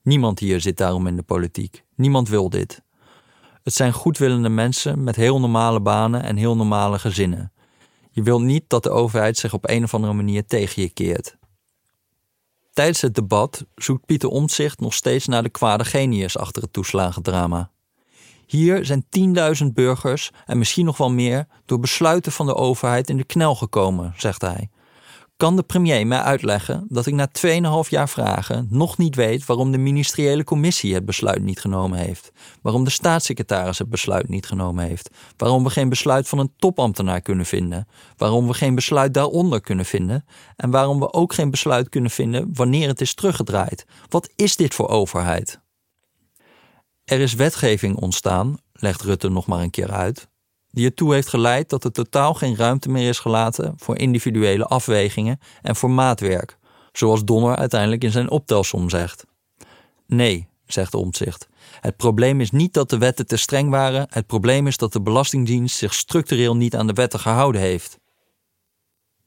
Niemand 0.03 0.39
hier 0.39 0.61
zit 0.61 0.77
daarom 0.77 1.07
in 1.07 1.17
de 1.17 1.23
politiek. 1.23 1.85
Niemand 1.95 2.29
wil 2.29 2.51
dit. 2.51 2.83
Het 3.63 3.75
zijn 3.75 3.93
goedwillende 3.93 4.49
mensen 4.49 5.05
met 5.05 5.17
heel 5.17 5.41
normale 5.41 5.81
banen 5.81 6.23
en 6.23 6.37
heel 6.37 6.57
normale 6.57 6.99
gezinnen. 6.99 7.53
Je 8.17 8.23
wilt 8.23 8.43
niet 8.43 8.65
dat 8.67 8.83
de 8.83 8.91
overheid 8.91 9.39
zich 9.39 9.53
op 9.53 9.69
een 9.69 9.85
of 9.85 9.95
andere 9.95 10.13
manier 10.13 10.47
tegen 10.47 10.83
je 10.83 10.89
keert. 10.89 11.37
Tijdens 12.73 13.01
het 13.01 13.15
debat 13.15 13.65
zoekt 13.75 14.07
Pieter 14.07 14.29
Omtzigt 14.29 14.81
nog 14.81 14.95
steeds 14.95 15.27
naar 15.27 15.43
de 15.43 15.49
kwade 15.49 15.85
genius 15.85 16.39
achter 16.39 16.63
het 16.63 16.73
toeslagendrama. 16.73 17.71
Hier 18.47 18.85
zijn 18.85 19.07
10.000 19.65 19.73
burgers 19.73 20.31
en 20.47 20.59
misschien 20.59 20.85
nog 20.85 20.97
wel 20.97 21.11
meer 21.11 21.47
door 21.65 21.81
besluiten 21.81 22.33
van 22.33 22.47
de 22.47 22.55
overheid 22.55 23.11
in 23.11 23.17
de 23.17 23.25
knel 23.25 23.55
gekomen, 23.55 24.15
zegt 24.17 24.41
hij. 24.41 24.71
Kan 25.37 25.57
de 25.57 25.63
premier 25.63 26.07
mij 26.07 26.19
uitleggen 26.19 26.87
dat 26.89 27.07
ik 27.07 27.15
na 27.15 27.29
2,5 27.85 27.89
jaar 27.89 28.09
vragen 28.09 28.67
nog 28.71 28.99
niet 28.99 29.15
weet 29.15 29.47
waarom 29.47 29.73
de 29.73 29.79
ministeriële 29.79 30.45
commissie 30.45 30.95
het 30.95 31.05
besluit 31.05 31.43
niet 31.43 31.61
genomen 31.61 31.99
heeft? 31.99 32.33
Waarom 32.63 32.85
de 32.85 32.91
staatssecretaris 32.91 33.79
het 33.79 33.89
besluit 33.91 34.29
niet 34.29 34.47
genomen 34.47 34.85
heeft? 34.85 35.11
Waarom 35.37 35.65
we 35.65 35.71
geen 35.71 35.89
besluit 35.89 36.29
van 36.29 36.39
een 36.39 36.53
topambtenaar 36.57 37.21
kunnen 37.21 37.47
vinden? 37.47 37.89
Waarom 38.17 38.47
we 38.47 38.55
geen 38.55 38.75
besluit 38.75 39.15
daaronder 39.15 39.61
kunnen 39.61 39.85
vinden? 39.85 40.25
En 40.57 40.71
waarom 40.71 40.99
we 40.99 41.13
ook 41.13 41.35
geen 41.35 41.51
besluit 41.51 41.89
kunnen 41.89 42.11
vinden 42.11 42.51
wanneer 42.53 42.89
het 42.89 43.01
is 43.01 43.15
teruggedraaid? 43.15 43.87
Wat 44.09 44.31
is 44.37 44.57
dit 44.57 44.75
voor 44.75 44.89
overheid? 44.89 45.61
Er 47.05 47.21
is 47.21 47.35
wetgeving 47.35 47.97
ontstaan, 47.97 48.57
legt 48.73 49.03
Rutte 49.03 49.29
nog 49.29 49.47
maar 49.47 49.61
een 49.61 49.71
keer 49.71 49.93
uit, 49.93 50.29
die 50.77 50.85
ertoe 50.85 51.15
heeft 51.15 51.29
geleid 51.29 51.69
dat 51.69 51.85
er 51.85 51.93
totaal 51.93 52.35
geen 52.35 52.57
ruimte 52.57 52.89
meer 52.89 53.09
is 53.09 53.19
gelaten 53.19 53.75
voor 53.77 53.99
individuele 53.99 54.65
afwegingen 54.65 55.39
en 55.63 55.77
voor 55.77 55.91
maatwerk, 55.91 56.59
zoals 56.93 57.25
Donner 57.25 57.57
uiteindelijk 57.57 58.05
in 58.05 58.11
zijn 58.11 58.31
optelsom 58.31 58.91
zegt. 58.91 59.27
Nee, 60.07 60.49
zegt 60.67 60.95
Omtzigt. 60.95 61.49
Het 61.81 61.97
probleem 61.97 62.41
is 62.41 62.51
niet 62.51 62.73
dat 62.73 62.91
de 62.91 62.99
wetten 62.99 63.27
te 63.27 63.37
streng 63.37 63.71
waren, 63.71 64.07
het 64.11 64.27
probleem 64.27 64.67
is 64.67 64.77
dat 64.77 64.93
de 64.93 65.03
Belastingdienst 65.03 65.77
zich 65.77 65.95
structureel 65.95 66.57
niet 66.57 66.77
aan 66.77 66.87
de 66.87 66.93
wetten 66.93 67.21
gehouden 67.21 67.61
heeft. 67.61 67.99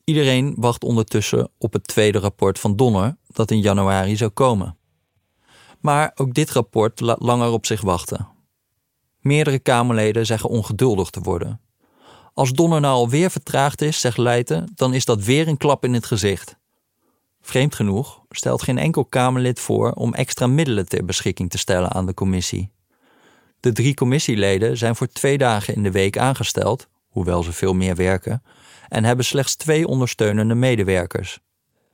Iedereen 0.04 0.56
wacht 0.58 0.84
ondertussen 0.84 1.50
op 1.58 1.74
het 1.74 1.88
tweede 1.88 2.20
rapport 2.20 2.60
van 2.60 2.76
Donner, 2.76 3.18
dat 3.28 3.52
in 3.52 3.62
januari 3.62 4.18
zou 4.18 4.32
komen. 4.32 4.78
Maar 5.80 6.12
ook 6.16 6.34
dit 6.34 6.52
rapport 6.52 7.00
laat 7.00 7.22
langer 7.22 7.52
op 7.52 7.66
zich 7.66 7.82
wachten. 7.82 8.28
Meerdere 9.20 9.60
Kamerleden 9.60 10.26
zeggen 10.26 10.50
ongeduldig 10.50 11.10
te 11.10 11.20
worden. 11.20 11.62
Als 12.34 12.52
Donner 12.52 12.82
nou 12.82 12.94
alweer 12.94 13.32
vertraagd 13.32 13.82
is, 13.82 14.00
zegt 14.00 14.18
Leijten, 14.18 14.72
dan 14.76 14.94
is 14.94 15.06
dat 15.06 15.24
weer 15.24 15.48
een 15.48 15.58
klap 15.58 15.84
in 15.84 15.94
het 15.94 16.06
gezicht. 16.06 16.58
Vreemd 17.42 17.76
genoeg 17.76 18.22
stelt 18.30 18.62
geen 18.62 18.78
enkel 18.78 19.06
Kamerlid 19.06 19.60
voor 19.60 19.92
om 19.92 20.14
extra 20.14 20.48
middelen 20.48 20.88
ter 20.88 21.06
beschikking 21.06 21.50
te 21.50 21.58
stellen 21.58 21.92
aan 21.92 22.06
de 22.06 22.14
commissie. 22.14 22.72
De 23.60 23.72
drie 23.72 23.94
commissieleden 23.94 24.78
zijn 24.78 24.96
voor 24.96 25.08
twee 25.08 25.38
dagen 25.38 25.76
in 25.76 25.84
de 25.84 25.92
week 25.92 26.18
aangesteld, 26.18 26.88
hoewel 27.08 27.44
ze 27.44 27.54
veel 27.54 27.74
meer 27.74 27.96
werken, 27.96 28.44
en 28.90 29.04
hebben 29.04 29.26
slechts 29.26 29.56
twee 29.56 29.88
ondersteunende 29.88 30.56
medewerkers. 30.56 31.40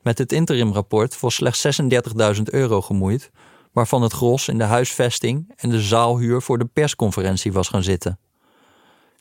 Met 0.02 0.18
het 0.18 0.32
interimrapport 0.32 1.20
was 1.20 1.36
slechts 1.36 1.82
36.000 2.36 2.42
euro 2.44 2.82
gemoeid, 2.82 3.32
waarvan 3.76 4.02
het 4.02 4.14
gros 4.14 4.48
in 4.48 4.58
de 4.58 4.64
huisvesting 4.64 5.54
en 5.56 5.70
de 5.70 5.82
zaalhuur 5.82 6.42
voor 6.42 6.58
de 6.58 6.66
persconferentie 6.66 7.54
was 7.54 7.68
gaan 7.68 7.84
zitten. 7.84 8.20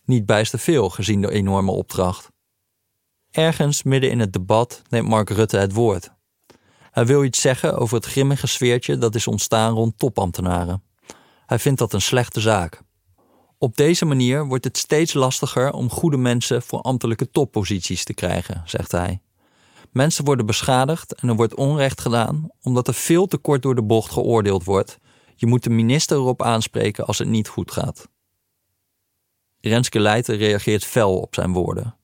Niet 0.05 0.27
bijster 0.27 0.59
veel 0.59 0.89
gezien 0.89 1.21
de 1.21 1.31
enorme 1.31 1.71
opdracht. 1.71 2.29
Ergens 3.31 3.83
midden 3.83 4.11
in 4.11 4.21
het 4.21 4.33
debat 4.33 4.83
neemt 4.89 5.09
Mark 5.09 5.31
Rutte 5.31 5.57
het 5.57 5.73
woord. 5.73 6.11
Hij 6.91 7.07
wil 7.07 7.25
iets 7.25 7.41
zeggen 7.41 7.79
over 7.79 7.97
het 7.97 8.07
grimmige 8.07 8.47
sfeertje 8.47 8.99
dat 8.99 9.15
is 9.15 9.27
ontstaan 9.27 9.75
rond 9.75 9.99
topambtenaren. 9.99 10.83
Hij 11.47 11.59
vindt 11.59 11.79
dat 11.79 11.93
een 11.93 12.01
slechte 12.01 12.41
zaak. 12.41 12.81
Op 13.59 13.77
deze 13.77 14.05
manier 14.05 14.47
wordt 14.47 14.65
het 14.65 14.79
steeds 14.79 15.15
lastiger 15.15 15.73
om 15.73 15.91
goede 15.91 16.17
mensen 16.17 16.63
voor 16.63 16.81
ambtelijke 16.81 17.31
topposities 17.31 18.05
te 18.05 18.15
krijgen, 18.15 18.63
zegt 18.65 18.93
hij. 18.93 19.21
Mensen 19.95 20.25
worden 20.25 20.47
beschadigd 20.47 21.15
en 21.15 21.29
er 21.29 21.35
wordt 21.35 21.55
onrecht 21.55 22.01
gedaan 22.01 22.49
omdat 22.63 22.89
er 22.89 22.95
veel 22.95 23.27
te 23.27 23.37
kort 23.37 23.63
door 23.63 23.75
de 23.75 23.83
bocht 23.83 24.13
geoordeeld 24.13 24.65
wordt. 24.65 24.99
Je 25.35 25.47
moet 25.47 25.63
de 25.63 25.71
minister 25.71 26.17
erop 26.17 26.43
aanspreken 26.43 27.07
als 27.07 27.19
het 27.19 27.29
niet 27.29 27.49
goed 27.49 27.71
gaat. 27.71 28.09
Renske 29.61 30.01
Leijten 30.01 30.37
reageert 30.37 30.85
fel 30.85 31.19
op 31.19 31.35
zijn 31.35 31.53
woorden. 31.53 31.97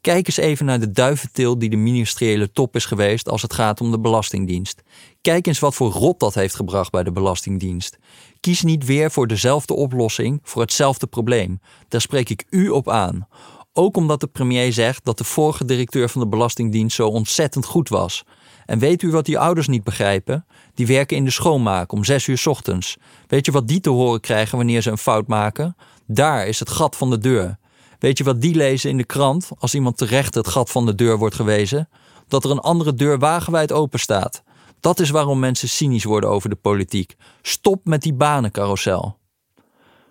Kijk 0.00 0.26
eens 0.26 0.36
even 0.36 0.66
naar 0.66 0.80
de 0.80 0.90
duiventil 0.90 1.58
die 1.58 1.70
de 1.70 1.76
ministeriële 1.76 2.52
top 2.52 2.76
is 2.76 2.84
geweest 2.84 3.28
als 3.28 3.42
het 3.42 3.52
gaat 3.52 3.80
om 3.80 3.90
de 3.90 4.00
Belastingdienst. 4.00 4.82
Kijk 5.20 5.46
eens 5.46 5.58
wat 5.58 5.74
voor 5.74 5.90
rot 5.90 6.20
dat 6.20 6.34
heeft 6.34 6.54
gebracht 6.54 6.90
bij 6.90 7.02
de 7.02 7.12
Belastingdienst. 7.12 7.98
Kies 8.40 8.62
niet 8.62 8.84
weer 8.84 9.10
voor 9.10 9.26
dezelfde 9.26 9.74
oplossing 9.74 10.40
voor 10.42 10.62
hetzelfde 10.62 11.06
probleem. 11.06 11.60
Daar 11.88 12.00
spreek 12.00 12.28
ik 12.28 12.46
u 12.50 12.68
op 12.68 12.88
aan. 12.88 13.28
Ook 13.72 13.96
omdat 13.96 14.20
de 14.20 14.26
premier 14.26 14.72
zegt 14.72 15.04
dat 15.04 15.18
de 15.18 15.24
vorige 15.24 15.64
directeur 15.64 16.08
van 16.08 16.20
de 16.20 16.28
Belastingdienst 16.28 16.96
zo 16.96 17.08
ontzettend 17.08 17.64
goed 17.64 17.88
was. 17.88 18.24
En 18.66 18.78
weet 18.78 19.02
u 19.02 19.10
wat 19.10 19.24
die 19.24 19.38
ouders 19.38 19.68
niet 19.68 19.84
begrijpen? 19.84 20.46
Die 20.74 20.86
werken 20.86 21.16
in 21.16 21.24
de 21.24 21.30
schoonmaak 21.30 21.92
om 21.92 22.04
zes 22.04 22.26
uur 22.26 22.42
ochtends. 22.44 22.96
Weet 23.26 23.46
je 23.46 23.52
wat 23.52 23.68
die 23.68 23.80
te 23.80 23.90
horen 23.90 24.20
krijgen 24.20 24.56
wanneer 24.56 24.82
ze 24.82 24.90
een 24.90 24.98
fout 24.98 25.26
maken? 25.26 25.76
Daar 26.06 26.46
is 26.46 26.58
het 26.58 26.70
gat 26.70 26.96
van 26.96 27.10
de 27.10 27.18
deur. 27.18 27.58
Weet 27.98 28.18
je 28.18 28.24
wat 28.24 28.40
die 28.40 28.54
lezen 28.54 28.90
in 28.90 28.96
de 28.96 29.04
krant 29.04 29.48
als 29.58 29.74
iemand 29.74 29.96
terecht 29.96 30.34
het 30.34 30.48
gat 30.48 30.70
van 30.70 30.86
de 30.86 30.94
deur 30.94 31.18
wordt 31.18 31.34
gewezen? 31.34 31.88
Dat 32.28 32.44
er 32.44 32.50
een 32.50 32.58
andere 32.58 32.94
deur 32.94 33.18
wagenwijd 33.18 33.72
open 33.72 34.00
staat. 34.00 34.42
Dat 34.80 35.00
is 35.00 35.10
waarom 35.10 35.38
mensen 35.38 35.68
cynisch 35.68 36.04
worden 36.04 36.30
over 36.30 36.50
de 36.50 36.56
politiek. 36.56 37.14
Stop 37.42 37.84
met 37.84 38.02
die 38.02 38.14
banencarousel. 38.14 39.18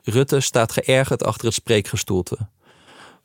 Rutte 0.03 0.39
staat 0.39 0.71
geërgerd 0.71 1.23
achter 1.23 1.45
het 1.45 1.53
spreekgestoelte. 1.53 2.37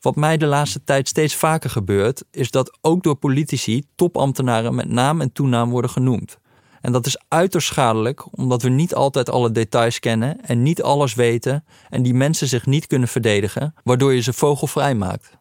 Wat 0.05 0.17
mij 0.17 0.37
de 0.37 0.47
laatste 0.47 0.85
tijd 0.85 1.09
steeds 1.09 1.35
vaker 1.35 1.71
gebeurt, 1.71 2.25
is 2.31 2.51
dat 2.51 2.79
ook 2.81 3.03
door 3.03 3.15
politici 3.15 3.85
topambtenaren 3.95 4.75
met 4.75 4.89
naam 4.89 5.21
en 5.21 5.33
toenaam 5.33 5.71
worden 5.71 5.91
genoemd. 5.91 6.39
En 6.81 6.93
dat 6.93 7.07
is 7.07 7.23
uiterst 7.29 7.67
schadelijk, 7.67 8.37
omdat 8.37 8.63
we 8.63 8.69
niet 8.69 8.95
altijd 8.95 9.31
alle 9.31 9.51
details 9.51 9.99
kennen 9.99 10.41
en 10.41 10.63
niet 10.63 10.83
alles 10.83 11.15
weten 11.15 11.65
en 11.89 12.03
die 12.03 12.15
mensen 12.15 12.49
zich 12.49 12.67
niet 12.67 12.87
kunnen 12.87 13.09
verdedigen, 13.09 13.75
waardoor 13.85 14.15
je 14.15 14.21
ze 14.21 14.33
vogelvrij 14.33 14.95
maakt. 14.95 15.39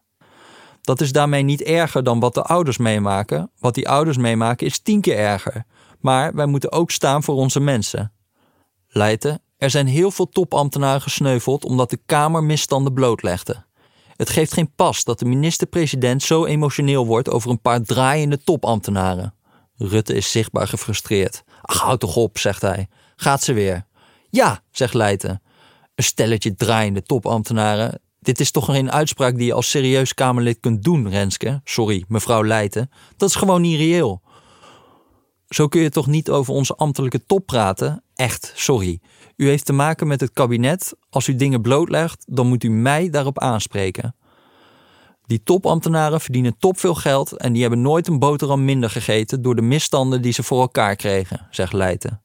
Dat 0.80 1.00
is 1.00 1.12
daarmee 1.12 1.42
niet 1.42 1.62
erger 1.62 2.04
dan 2.04 2.20
wat 2.20 2.34
de 2.34 2.42
ouders 2.42 2.78
meemaken. 2.78 3.50
Wat 3.58 3.74
die 3.74 3.88
ouders 3.88 4.16
meemaken 4.16 4.66
is 4.66 4.78
tien 4.78 5.00
keer 5.00 5.16
erger. 5.16 5.64
Maar 6.00 6.34
wij 6.34 6.46
moeten 6.46 6.72
ook 6.72 6.90
staan 6.90 7.22
voor 7.22 7.34
onze 7.34 7.60
mensen. 7.60 8.12
Leiden, 8.88 9.42
er 9.56 9.70
zijn 9.70 9.86
heel 9.86 10.10
veel 10.10 10.28
topambtenaren 10.28 11.02
gesneuveld 11.02 11.64
omdat 11.64 11.90
de 11.90 12.00
Kamer 12.06 12.44
misstanden 12.44 12.92
blootlegde. 12.92 13.64
Het 14.16 14.30
geeft 14.30 14.52
geen 14.52 14.74
pas 14.74 15.04
dat 15.04 15.18
de 15.18 15.24
minister-president 15.24 16.22
zo 16.22 16.44
emotioneel 16.44 17.06
wordt 17.06 17.30
over 17.30 17.50
een 17.50 17.60
paar 17.60 17.82
draaiende 17.82 18.38
topambtenaren. 18.38 19.34
Rutte 19.76 20.14
is 20.14 20.30
zichtbaar 20.30 20.68
gefrustreerd. 20.68 21.44
Ach, 21.62 21.80
houd 21.80 22.00
toch 22.00 22.16
op, 22.16 22.38
zegt 22.38 22.62
hij. 22.62 22.88
Gaat 23.16 23.42
ze 23.42 23.52
weer? 23.52 23.86
Ja, 24.30 24.62
zegt 24.70 24.94
Leijten. 24.94 25.42
Een 25.94 26.04
stelletje 26.04 26.54
draaiende 26.54 27.02
topambtenaren. 27.02 28.00
Dit 28.20 28.40
is 28.40 28.50
toch 28.50 28.64
geen 28.64 28.92
uitspraak 28.92 29.36
die 29.36 29.46
je 29.46 29.52
als 29.52 29.70
serieus 29.70 30.14
Kamerlid 30.14 30.60
kunt 30.60 30.82
doen, 30.82 31.08
Renske? 31.08 31.60
Sorry, 31.64 32.04
mevrouw 32.08 32.44
Leijten. 32.44 32.90
Dat 33.16 33.28
is 33.28 33.34
gewoon 33.34 33.60
niet 33.60 33.78
reëel. 33.78 34.22
Zo 35.48 35.68
kun 35.68 35.80
je 35.80 35.90
toch 35.90 36.06
niet 36.06 36.30
over 36.30 36.54
onze 36.54 36.74
ambtelijke 36.74 37.26
top 37.26 37.46
praten? 37.46 38.03
Echt, 38.14 38.52
sorry. 38.54 39.00
U 39.36 39.48
heeft 39.48 39.64
te 39.64 39.72
maken 39.72 40.06
met 40.06 40.20
het 40.20 40.32
kabinet. 40.32 40.94
Als 41.10 41.28
u 41.28 41.36
dingen 41.36 41.62
blootlegt, 41.62 42.24
dan 42.28 42.46
moet 42.46 42.64
u 42.64 42.70
mij 42.70 43.10
daarop 43.10 43.38
aanspreken. 43.38 44.14
Die 45.26 45.42
topambtenaren 45.42 46.20
verdienen 46.20 46.58
topveel 46.58 46.94
geld 46.94 47.36
en 47.36 47.52
die 47.52 47.60
hebben 47.60 47.80
nooit 47.80 48.06
een 48.06 48.18
boterham 48.18 48.64
minder 48.64 48.90
gegeten 48.90 49.42
door 49.42 49.54
de 49.54 49.62
misstanden 49.62 50.22
die 50.22 50.32
ze 50.32 50.42
voor 50.42 50.60
elkaar 50.60 50.96
kregen, 50.96 51.46
zegt 51.50 51.72
Leijten. 51.72 52.22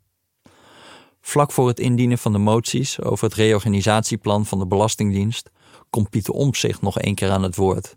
Vlak 1.22 1.52
voor 1.52 1.68
het 1.68 1.80
indienen 1.80 2.18
van 2.18 2.32
de 2.32 2.38
moties 2.38 3.02
over 3.02 3.26
het 3.26 3.34
reorganisatieplan 3.34 4.46
van 4.46 4.60
de 4.60 4.68
Belastingdienst 4.68 5.50
komt 5.90 6.10
Pieter 6.10 6.34
Omtzigt 6.34 6.82
nog 6.82 7.00
één 7.00 7.16
keer 7.16 7.32
aan 7.32 7.44
het 7.44 7.56
woord. 7.56 7.96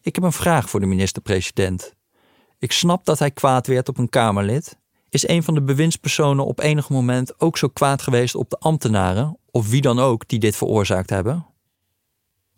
Ik 0.00 0.14
heb 0.14 0.24
een 0.24 0.32
vraag 0.32 0.70
voor 0.70 0.80
de 0.80 0.86
minister-president. 0.86 1.94
Ik 2.58 2.72
snap 2.72 3.04
dat 3.04 3.18
hij 3.18 3.30
kwaad 3.30 3.66
werd 3.66 3.88
op 3.88 3.98
een 3.98 4.08
Kamerlid. 4.08 4.76
Is 5.12 5.28
een 5.28 5.42
van 5.42 5.54
de 5.54 5.62
bewindspersonen 5.62 6.46
op 6.46 6.60
enig 6.60 6.88
moment 6.88 7.40
ook 7.40 7.58
zo 7.58 7.68
kwaad 7.68 8.02
geweest 8.02 8.34
op 8.34 8.50
de 8.50 8.58
ambtenaren, 8.58 9.38
of 9.50 9.68
wie 9.68 9.80
dan 9.80 9.98
ook, 9.98 10.28
die 10.28 10.38
dit 10.38 10.56
veroorzaakt 10.56 11.10
hebben? 11.10 11.46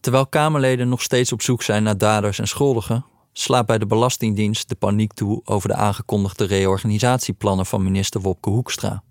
Terwijl 0.01 0.27
Kamerleden 0.27 0.89
nog 0.89 1.03
steeds 1.03 1.33
op 1.33 1.43
zoek 1.43 1.63
zijn 1.63 1.83
naar 1.83 1.99
daders 1.99 2.39
en 2.39 2.49
schuldigen, 2.49 3.05
slaat 3.33 3.67
bij 3.67 3.79
de 3.79 3.87
Belastingdienst 3.87 4.69
de 4.69 4.75
paniek 4.75 5.13
toe 5.13 5.41
over 5.45 5.69
de 5.69 5.75
aangekondigde 5.75 6.45
reorganisatieplannen 6.45 7.67
van 7.67 7.83
minister 7.83 8.21
Wopke 8.21 8.51
Hoekstra. 8.51 9.03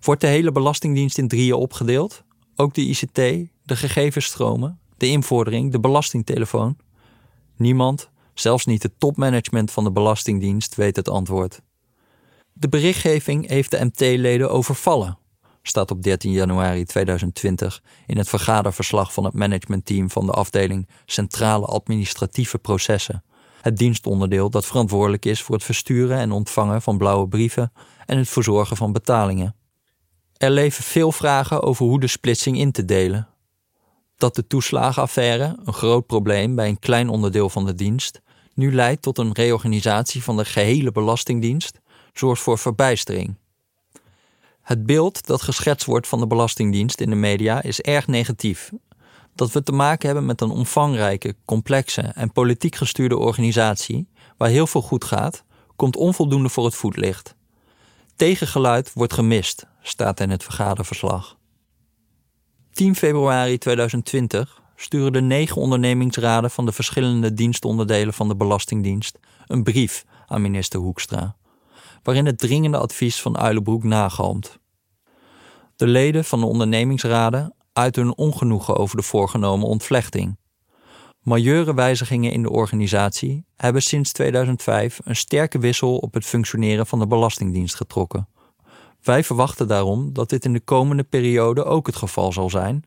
Wordt 0.00 0.20
de 0.20 0.26
hele 0.26 0.52
Belastingdienst 0.52 1.18
in 1.18 1.28
drieën 1.28 1.54
opgedeeld? 1.54 2.22
Ook 2.56 2.74
de 2.74 2.82
ICT, 2.82 3.14
de 3.64 3.76
gegevensstromen, 3.76 4.80
de 4.96 5.06
invordering, 5.06 5.72
de 5.72 5.80
belastingtelefoon? 5.80 6.76
Niemand, 7.56 8.10
zelfs 8.34 8.66
niet 8.66 8.82
het 8.82 8.92
topmanagement 8.98 9.70
van 9.70 9.84
de 9.84 9.92
Belastingdienst, 9.92 10.74
weet 10.74 10.96
het 10.96 11.08
antwoord. 11.08 11.60
De 12.62 12.68
berichtgeving 12.68 13.48
heeft 13.48 13.70
de 13.70 13.84
MT-leden 13.84 14.50
overvallen, 14.50 15.18
staat 15.62 15.90
op 15.90 16.02
13 16.02 16.32
januari 16.32 16.84
2020 16.84 17.82
in 18.06 18.18
het 18.18 18.28
vergaderverslag 18.28 19.12
van 19.12 19.24
het 19.24 19.34
managementteam 19.34 20.10
van 20.10 20.26
de 20.26 20.32
afdeling 20.32 20.88
Centrale 21.06 21.66
Administratieve 21.66 22.58
Processen, 22.58 23.24
het 23.60 23.76
dienstonderdeel 23.76 24.50
dat 24.50 24.66
verantwoordelijk 24.66 25.24
is 25.24 25.42
voor 25.42 25.54
het 25.54 25.64
versturen 25.64 26.18
en 26.18 26.32
ontvangen 26.32 26.82
van 26.82 26.98
blauwe 26.98 27.28
brieven 27.28 27.72
en 28.06 28.18
het 28.18 28.28
verzorgen 28.28 28.76
van 28.76 28.92
betalingen. 28.92 29.54
Er 30.36 30.50
leven 30.50 30.84
veel 30.84 31.12
vragen 31.12 31.62
over 31.62 31.86
hoe 31.86 32.00
de 32.00 32.06
splitsing 32.06 32.58
in 32.58 32.72
te 32.72 32.84
delen. 32.84 33.28
Dat 34.16 34.34
de 34.34 34.46
toeslagenaffaire, 34.46 35.56
een 35.64 35.72
groot 35.74 36.06
probleem 36.06 36.54
bij 36.54 36.68
een 36.68 36.78
klein 36.78 37.08
onderdeel 37.08 37.48
van 37.48 37.66
de 37.66 37.74
dienst, 37.74 38.20
nu 38.54 38.74
leidt 38.74 39.02
tot 39.02 39.18
een 39.18 39.32
reorganisatie 39.32 40.22
van 40.22 40.36
de 40.36 40.44
gehele 40.44 40.92
Belastingdienst, 40.92 41.80
zorgt 42.12 42.42
voor 42.42 42.58
verbijstering. 42.58 43.34
Het 44.62 44.86
beeld 44.86 45.26
dat 45.26 45.42
geschetst 45.42 45.86
wordt 45.86 46.08
van 46.08 46.18
de 46.18 46.26
Belastingdienst 46.26 47.00
in 47.00 47.10
de 47.10 47.16
media 47.16 47.62
is 47.62 47.80
erg 47.80 48.06
negatief. 48.06 48.70
Dat 49.34 49.52
we 49.52 49.62
te 49.62 49.72
maken 49.72 50.06
hebben 50.06 50.26
met 50.26 50.40
een 50.40 50.50
omvangrijke, 50.50 51.36
complexe 51.44 52.00
en 52.00 52.32
politiek 52.32 52.74
gestuurde 52.76 53.18
organisatie 53.18 54.08
waar 54.36 54.48
heel 54.48 54.66
veel 54.66 54.82
goed 54.82 55.04
gaat, 55.04 55.44
komt 55.76 55.96
onvoldoende 55.96 56.48
voor 56.48 56.64
het 56.64 56.74
voetlicht. 56.74 57.34
Tegengeluid 58.16 58.92
wordt 58.92 59.12
gemist, 59.12 59.66
staat 59.82 60.20
in 60.20 60.30
het 60.30 60.42
vergaderverslag. 60.42 61.36
10 62.72 62.96
februari 62.96 63.58
2020 63.58 64.62
sturen 64.76 65.12
de 65.12 65.20
negen 65.20 65.56
ondernemingsraden 65.56 66.50
van 66.50 66.66
de 66.66 66.72
verschillende 66.72 67.34
dienstonderdelen 67.34 68.14
van 68.14 68.28
de 68.28 68.36
Belastingdienst 68.36 69.18
een 69.46 69.62
brief 69.62 70.04
aan 70.26 70.42
minister 70.42 70.80
Hoekstra 70.80 71.36
waarin 72.02 72.26
het 72.26 72.38
dringende 72.38 72.78
advies 72.78 73.22
van 73.22 73.38
Uilenbroek 73.38 73.84
nagalmt. 73.84 74.58
De 75.76 75.86
leden 75.86 76.24
van 76.24 76.40
de 76.40 76.46
ondernemingsraden 76.46 77.54
uiten 77.72 78.02
hun 78.02 78.16
ongenoegen 78.16 78.76
over 78.76 78.96
de 78.96 79.02
voorgenomen 79.02 79.66
ontvlechting. 79.66 80.36
Majeure 81.22 81.74
wijzigingen 81.74 82.32
in 82.32 82.42
de 82.42 82.50
organisatie 82.50 83.44
hebben 83.56 83.82
sinds 83.82 84.12
2005 84.12 85.00
een 85.04 85.16
sterke 85.16 85.58
wissel 85.58 85.96
op 85.96 86.14
het 86.14 86.24
functioneren 86.24 86.86
van 86.86 86.98
de 86.98 87.06
Belastingdienst 87.06 87.74
getrokken. 87.74 88.28
Wij 89.02 89.24
verwachten 89.24 89.68
daarom 89.68 90.12
dat 90.12 90.28
dit 90.28 90.44
in 90.44 90.52
de 90.52 90.60
komende 90.60 91.02
periode 91.02 91.64
ook 91.64 91.86
het 91.86 91.96
geval 91.96 92.32
zal 92.32 92.50
zijn 92.50 92.84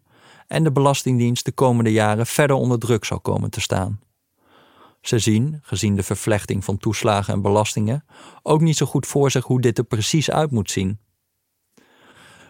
en 0.47 0.63
de 0.63 0.71
Belastingdienst 0.71 1.45
de 1.45 1.51
komende 1.51 1.91
jaren 1.91 2.25
verder 2.25 2.56
onder 2.56 2.80
druk 2.80 3.06
zal 3.06 3.19
komen 3.19 3.49
te 3.49 3.62
staan. 3.62 3.99
Ze 5.06 5.20
zien, 5.20 5.60
gezien 5.62 5.96
de 5.96 6.04
vervlechting 6.04 6.63
van 6.63 6.78
toeslagen 6.78 7.34
en 7.34 7.41
belastingen, 7.41 8.06
ook 8.44 8.62
niet 8.62 8.78
zo 8.78 8.86
goed 8.86 9.08
voor 9.08 9.32
zich 9.32 9.46
hoe 9.46 9.62
dit 9.62 9.78
er 9.78 9.84
precies 9.84 10.32
uit 10.32 10.52
moet 10.52 10.72
zien. 10.72 11.00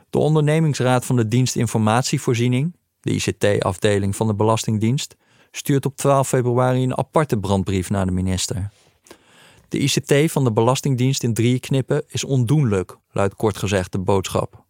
De 0.10 0.18
ondernemingsraad 0.18 1.06
van 1.06 1.16
de 1.16 1.28
dienst 1.28 1.56
Informatievoorziening, 1.56 2.76
de 3.02 3.12
ICT-afdeling 3.12 4.16
van 4.16 4.28
de 4.28 4.36
Belastingdienst, 4.36 5.16
stuurt 5.52 5.86
op 5.86 5.96
12 5.96 6.28
februari 6.28 6.84
een 6.84 6.98
aparte 6.98 7.38
brandbrief 7.38 7.90
naar 7.90 8.06
de 8.06 8.12
minister. 8.12 8.70
De 9.70 9.80
ICT 9.80 10.32
van 10.32 10.44
de 10.44 10.52
Belastingdienst 10.52 11.24
in 11.24 11.34
drieën 11.34 11.60
knippen 11.60 12.04
is 12.08 12.24
ondoenlijk, 12.24 12.98
luidt 13.12 13.36
kort 13.36 13.58
gezegd 13.58 13.92
de 13.92 14.00
boodschap. 14.00 14.64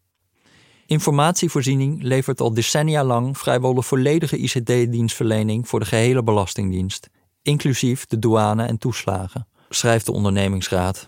Informatievoorziening 0.85 2.03
levert 2.03 2.41
al 2.41 2.53
decennia 2.53 3.03
lang 3.03 3.37
vrijwel 3.37 3.73
de 3.73 3.81
volledige 3.81 4.37
ICT-dienstverlening 4.37 5.67
voor 5.67 5.79
de 5.79 5.85
gehele 5.85 6.23
Belastingdienst, 6.23 7.09
inclusief 7.45 8.05
de 8.05 8.19
douane 8.19 8.65
en 8.65 8.77
toeslagen, 8.77 9.47
schrijft 9.69 10.05
de 10.05 10.11
ondernemingsraad. 10.11 11.07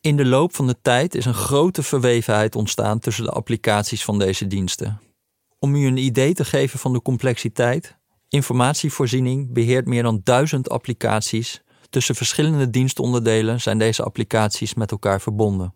In 0.00 0.16
de 0.16 0.24
loop 0.24 0.54
van 0.54 0.66
de 0.66 0.76
tijd 0.82 1.14
is 1.14 1.24
een 1.24 1.34
grote 1.34 1.82
verwevenheid 1.82 2.56
ontstaan 2.56 2.98
tussen 2.98 3.24
de 3.24 3.30
applicaties 3.30 4.04
van 4.04 4.18
deze 4.18 4.46
diensten. 4.46 5.00
Om 5.58 5.74
u 5.74 5.86
een 5.86 5.96
idee 5.96 6.34
te 6.34 6.44
geven 6.44 6.78
van 6.78 6.92
de 6.92 7.02
complexiteit, 7.02 7.96
informatievoorziening 8.28 9.52
beheert 9.52 9.86
meer 9.86 10.02
dan 10.02 10.20
duizend 10.24 10.70
applicaties. 10.70 11.62
Tussen 11.90 12.14
verschillende 12.14 12.70
dienstonderdelen 12.70 13.60
zijn 13.60 13.78
deze 13.78 14.02
applicaties 14.02 14.74
met 14.74 14.90
elkaar 14.90 15.20
verbonden. 15.20 15.74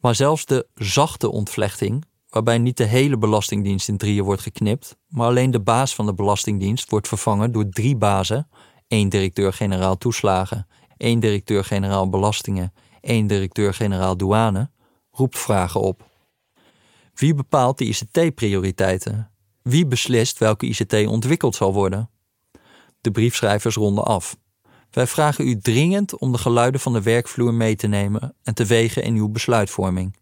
Maar 0.00 0.14
zelfs 0.14 0.44
de 0.44 0.66
zachte 0.74 1.30
ontvlechting, 1.30 2.04
waarbij 2.36 2.58
niet 2.58 2.76
de 2.76 2.84
hele 2.84 3.18
Belastingdienst 3.18 3.88
in 3.88 3.96
drieën 3.96 4.24
wordt 4.24 4.42
geknipt, 4.42 4.96
maar 5.08 5.26
alleen 5.26 5.50
de 5.50 5.60
baas 5.60 5.94
van 5.94 6.06
de 6.06 6.14
Belastingdienst 6.14 6.90
wordt 6.90 7.08
vervangen 7.08 7.52
door 7.52 7.68
drie 7.68 7.96
bazen: 7.96 8.48
één 8.88 9.08
directeur-generaal 9.08 9.98
toeslagen, 9.98 10.66
één 10.96 11.20
directeur-generaal 11.20 12.08
belastingen, 12.08 12.72
één 13.00 13.26
directeur-generaal 13.26 14.16
douane, 14.16 14.70
roept 15.10 15.38
vragen 15.38 15.80
op. 15.80 16.08
Wie 17.14 17.34
bepaalt 17.34 17.78
de 17.78 17.84
ICT-prioriteiten? 17.84 19.30
Wie 19.62 19.86
beslist 19.86 20.38
welke 20.38 20.66
ICT 20.66 21.06
ontwikkeld 21.06 21.54
zal 21.54 21.72
worden? 21.72 22.10
De 23.00 23.10
briefschrijvers 23.10 23.74
ronden 23.74 24.04
af. 24.04 24.36
Wij 24.90 25.06
vragen 25.06 25.46
u 25.46 25.58
dringend 25.58 26.18
om 26.18 26.32
de 26.32 26.38
geluiden 26.38 26.80
van 26.80 26.92
de 26.92 27.02
werkvloer 27.02 27.54
mee 27.54 27.76
te 27.76 27.86
nemen 27.86 28.34
en 28.42 28.54
te 28.54 28.64
wegen 28.64 29.02
in 29.02 29.14
uw 29.14 29.28
besluitvorming. 29.28 30.16